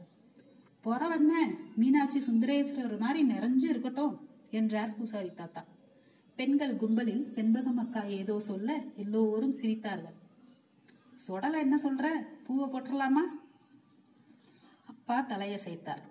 பொறவண்ண 0.84 1.32
மீனாட்சி 1.76 2.20
சுந்தரேஸ்வரர் 2.20 3.00
மாதிரி 3.00 3.28
நிறைஞ்சு 3.28 3.64
இருக்கட்டும். 3.64 4.32
என்றார் 4.54 4.96
பூசாரி 4.98 5.34
தாத்தா. 5.34 5.62
பெண்கள் 6.36 6.76
கும்பலில் 6.76 7.24
செண்பகம் 7.36 7.78
அக்கா 7.78 8.04
ஏதோ 8.04 8.40
சொல்ல 8.40 8.84
எல்லோரும் 8.96 9.56
சிரித்தார்கள். 9.56 10.18
சொடலை 11.28 11.60
என்ன 11.60 11.76
சொல்ற? 11.84 12.06
பூவை 12.46 12.66
போட்டுடலாமா 12.70 13.24
அப்பா 14.86 15.26
தலையசைத்தார் 15.28 16.04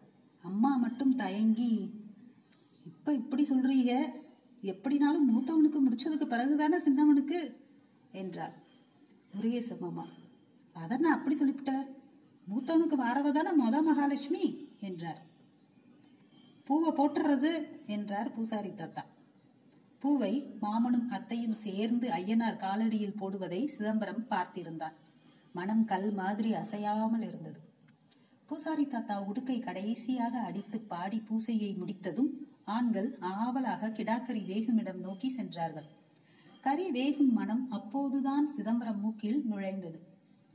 அம்மா 0.44 0.76
மட்டும் 0.76 1.16
தயங்கி 1.16 1.72
இப்ப 2.84 3.12
இப்படி 3.12 3.42
சொல்றீங்க? 3.42 3.92
எப்படினாலும் 4.62 5.28
மூத்தவனுக்கு 5.32 5.78
முடிச்சதுக்கு 5.86 6.26
பிறகுதானே 6.26 6.78
சின்னவனுக்கு? 6.78 7.40
என்றார். 8.12 8.54
ஒரே 9.36 9.62
அம்மா 9.68 10.06
அதை 10.72 10.96
நான் 10.96 11.16
அப்படி 11.18 11.36
சொல்லிவிட்ட 11.38 11.72
மூத்தவனுக்கு 12.46 12.96
வாரவதான 12.98 13.48
மொத 13.60 13.76
மகாலட்சுமி? 13.82 14.44
என்றார். 14.80 15.20
பூவை 16.64 16.90
போட்டுறது 16.90 17.71
என்றார் 17.96 18.30
பூசாரி 18.34 18.72
தாத்தா. 18.74 19.02
பூவை 20.02 20.32
மாமனும் 20.62 21.08
அத்தையும் 21.16 21.58
சேர்ந்து 21.64 22.06
ஐயனார் 22.18 22.62
காலடியில் 22.64 23.18
போடுவதை 23.20 23.60
சிதம்பரம் 23.74 24.24
பார்த்திருந்தான். 24.30 24.96
மனம் 25.54 25.84
கல் 25.84 26.10
மாதிரி 26.20 26.50
அசையாமல் 26.62 27.24
இருந்தது. 27.28 27.60
பூசாரி 28.48 28.84
தாத்தா 28.86 29.16
உடுக்கை 29.28 29.58
கடைசியாக 29.58 30.34
அடித்து 30.48 30.78
பாடி 30.92 31.18
பூசையை 31.28 31.70
முடித்ததும் 31.80 32.30
ஆண்கள் 32.76 33.10
ஆவலாக 33.34 33.92
கிடாக்கரி 33.98 34.42
வேகுமிடம் 34.50 35.00
நோக்கி 35.06 35.28
சென்றார்கள். 35.28 35.88
கரி 36.64 36.86
வேகும் 36.96 37.32
மனம் 37.38 37.62
அப்போதுதான் 37.70 38.46
சிதம்பரம் 38.54 39.00
மூக்கில் 39.00 39.40
நுழைந்தது. 39.50 39.98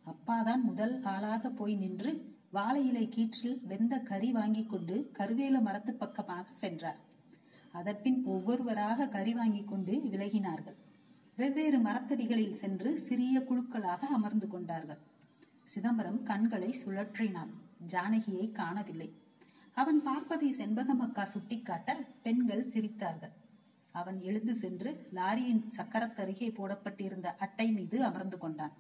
அப்பாதான் 0.05 0.61
முதல் 0.69 0.95
ஆளாக 1.13 1.49
போய் 1.59 1.75
நின்று 1.75 2.11
வாழை 2.49 2.83
இலை 2.89 3.05
கீற்றில் 3.15 3.57
வெந்த 3.71 3.95
கறி 4.09 4.29
வாங்கி 4.31 4.63
கொண்டு 4.65 4.95
கருவேல 5.17 5.57
மரத்து 5.61 5.93
பக்கமாக 5.93 6.45
சென்றார். 6.61 6.99
அதன்பின் 7.71 8.25
ஒவ்வொருவராக 8.25 9.07
கறி 9.07 9.33
வாங்கி 9.33 9.63
கொண்டு 9.63 9.91
விலகினார்கள். 9.91 10.77
வெவ்வேறு 11.35 11.77
மரத்தடிகளில் 11.77 12.59
சென்று 12.63 12.99
சிறிய 12.99 13.39
குழுக்களாக 13.39 13.99
அமர்ந்து 13.99 14.47
கொண்டார்கள். 14.47 14.97
சிதம்பரம் 15.63 16.23
கண்களை 16.23 16.75
சுழற்றினான். 16.85 17.51
ஜானகியை 17.91 18.51
காணவில்லை. 18.51 19.13
அவன் 19.73 20.03
பார்ப்பதை 20.03 20.53
செண்பகமக்கா 20.57 21.23
சுட்டிக்காட்ட 21.23 21.97
பெண்கள் 22.23 22.69
சிரித்தார்கள். 22.73 23.33
அவன் 23.91 24.21
எழுந்து 24.21 24.55
சென்று 24.55 25.09
லாரியின் 25.13 25.63
சக்கரத்தருகே 25.77 26.53
போடப்பட்டிருந்த 26.53 27.35
அட்டை 27.35 27.71
மீது 27.71 28.03
அமர்ந்து 28.03 28.37
கொண்டான். 28.37 28.71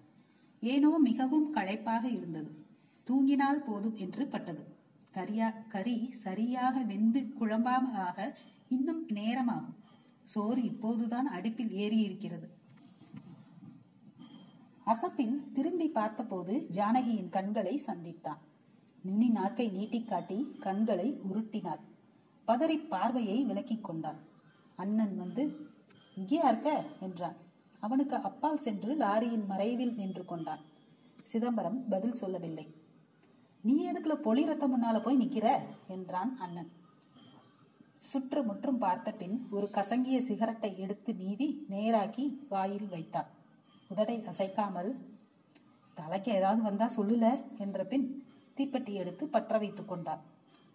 ஏனோ 0.61 0.97
மிகவும் 0.97 1.53
களைப்பாக 1.53 2.07
இருந்தது. 2.07 2.65
தூங்கினால் 3.07 3.63
போதும் 3.65 3.95
என்று 3.95 4.27
பட்டது. 4.27 4.75
கரியா 5.13 5.53
கறி 5.67 6.13
சரியாக 6.13 6.81
வெந்து 6.81 7.19
குழம்பாக 7.39 8.33
இன்னும் 8.69 9.07
நேரமாகும். 9.09 9.75
சோறு 10.23 10.63
இப்போதுதான் 10.63 11.27
அடுப்பில் 11.27 11.71
ஏறி 11.71 11.97
இருக்கிறது 11.97 12.47
அசப்பில் 14.85 15.51
திரும்பி 15.51 15.87
பார்த்தபோது 15.87 16.53
ஜானகியின் 16.71 17.29
கண்களை 17.29 17.81
சந்தித்தான். 17.85 18.41
நுனி 19.03 19.29
நாக்கை 19.29 19.65
நீட்டிக்காட்டி 19.69 20.59
கண்களை 20.59 21.21
உருட்டினாள். 21.33 21.83
பதறி 22.47 22.87
பார்வையை 22.87 23.45
விலக்கிக் 23.45 23.81
கொண்டான் 23.81 24.19
அண்ணன் 24.75 25.17
வந்து 25.17 25.43
இங்கேயா 26.17 26.45
இருக்க? 26.45 26.83
என்றான். 26.99 27.35
அவனுக்கு 27.79 28.15
அப்பால் 28.15 28.57
சென்று 28.57 28.95
லாரியின் 28.95 29.45
மறைவில் 29.45 29.93
நின்று 29.95 30.25
கொண்டான். 30.25 30.59
சிதம்பரம் 31.23 31.87
பதில் 31.89 32.13
சொல்லவில்லை. 32.13 32.75
நீ 33.61 33.75
எதுக்குள்ள 33.91 34.15
பொலி 34.23 34.45
ரத்தம் 34.45 34.73
முன்னால 34.73 34.99
போய் 34.99 35.17
நிக்கிற? 35.17 35.59
என்றான் 35.87 36.37
அண்ணன். 36.37 36.71
சுற்று 38.09 38.43
முற்றும் 38.43 38.77
பார்த்த 38.77 39.11
பின் 39.11 39.47
ஒரு 39.51 39.69
கசங்கிய 39.71 40.17
சிகரெட்டை 40.17 40.79
எடுத்து 40.79 41.15
நீவி 41.15 41.65
நேராக்கி 41.69 42.37
வாயில் 42.49 42.87
வைத்தான். 42.87 43.25
உதடை 43.87 44.25
அசைக்காமல் 44.25 45.17
தலைக்கு 45.93 46.31
ஏதாவது 46.31 46.61
வந்தா 46.61 46.89
சொல்லுல 46.95 47.57
என்ற 47.57 47.83
பின் 47.83 48.25
தீப்பெட்டி 48.57 48.93
எடுத்து 48.93 49.27
பற்ற 49.27 49.57
வைத்துக் 49.57 49.87
கொண்டான். 49.87 50.21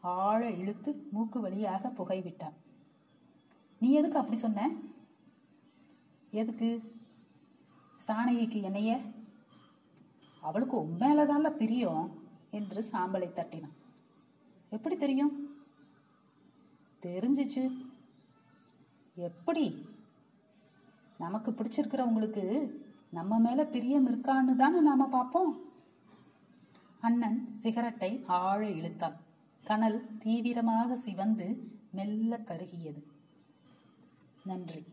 ஆழ 0.00 0.50
இழுத்து 0.50 1.08
மூக்கு 1.12 1.40
வழியாக 1.40 1.88
புகை 1.88 2.20
விட்டான். 2.20 2.52
நீ 3.78 3.90
எதுக்கு 3.92 4.18
அப்படி 4.18 4.38
சொன்ன? 4.38 4.70
எதுக்கு? 6.30 6.92
சாணகிக்கு 8.06 8.62
என்னைய? 8.62 9.00
அவளுக்கு 10.40 10.76
உண்மையிலதான்ல 10.82 11.50
பிரியம் 11.50 12.20
என்று 12.50 12.84
சாம்பலை 12.92 13.32
தட்டினான். 13.32 13.76
எப்படி 14.70 14.96
தெரியும்? 14.96 15.41
தெரிஞ்சிச்சு. 17.02 17.90
எப்படி? 19.14 19.88
நமக்கு 21.18 21.50
பிடிச்சிருக்கிறவங்களுக்கு 21.50 22.70
நம்ம 23.10 23.38
மேல 23.38 23.64
பிரியம் 23.64 24.08
இருக்கான்னு 24.08 24.56
தானே 24.56 24.80
நாம 24.80 25.08
பார்ப்போம். 25.08 25.72
அண்ணன் 27.00 27.52
சிகரெட்டை 27.52 28.24
ஆழ 28.26 28.68
இழுத்தான். 28.68 29.16
கனல் 29.64 30.18
தீவிரமாக 30.18 30.96
சிவந்து 30.96 31.56
மெல்ல 31.92 32.36
கருகியது. 32.36 33.02
நன்றி. 34.44 34.84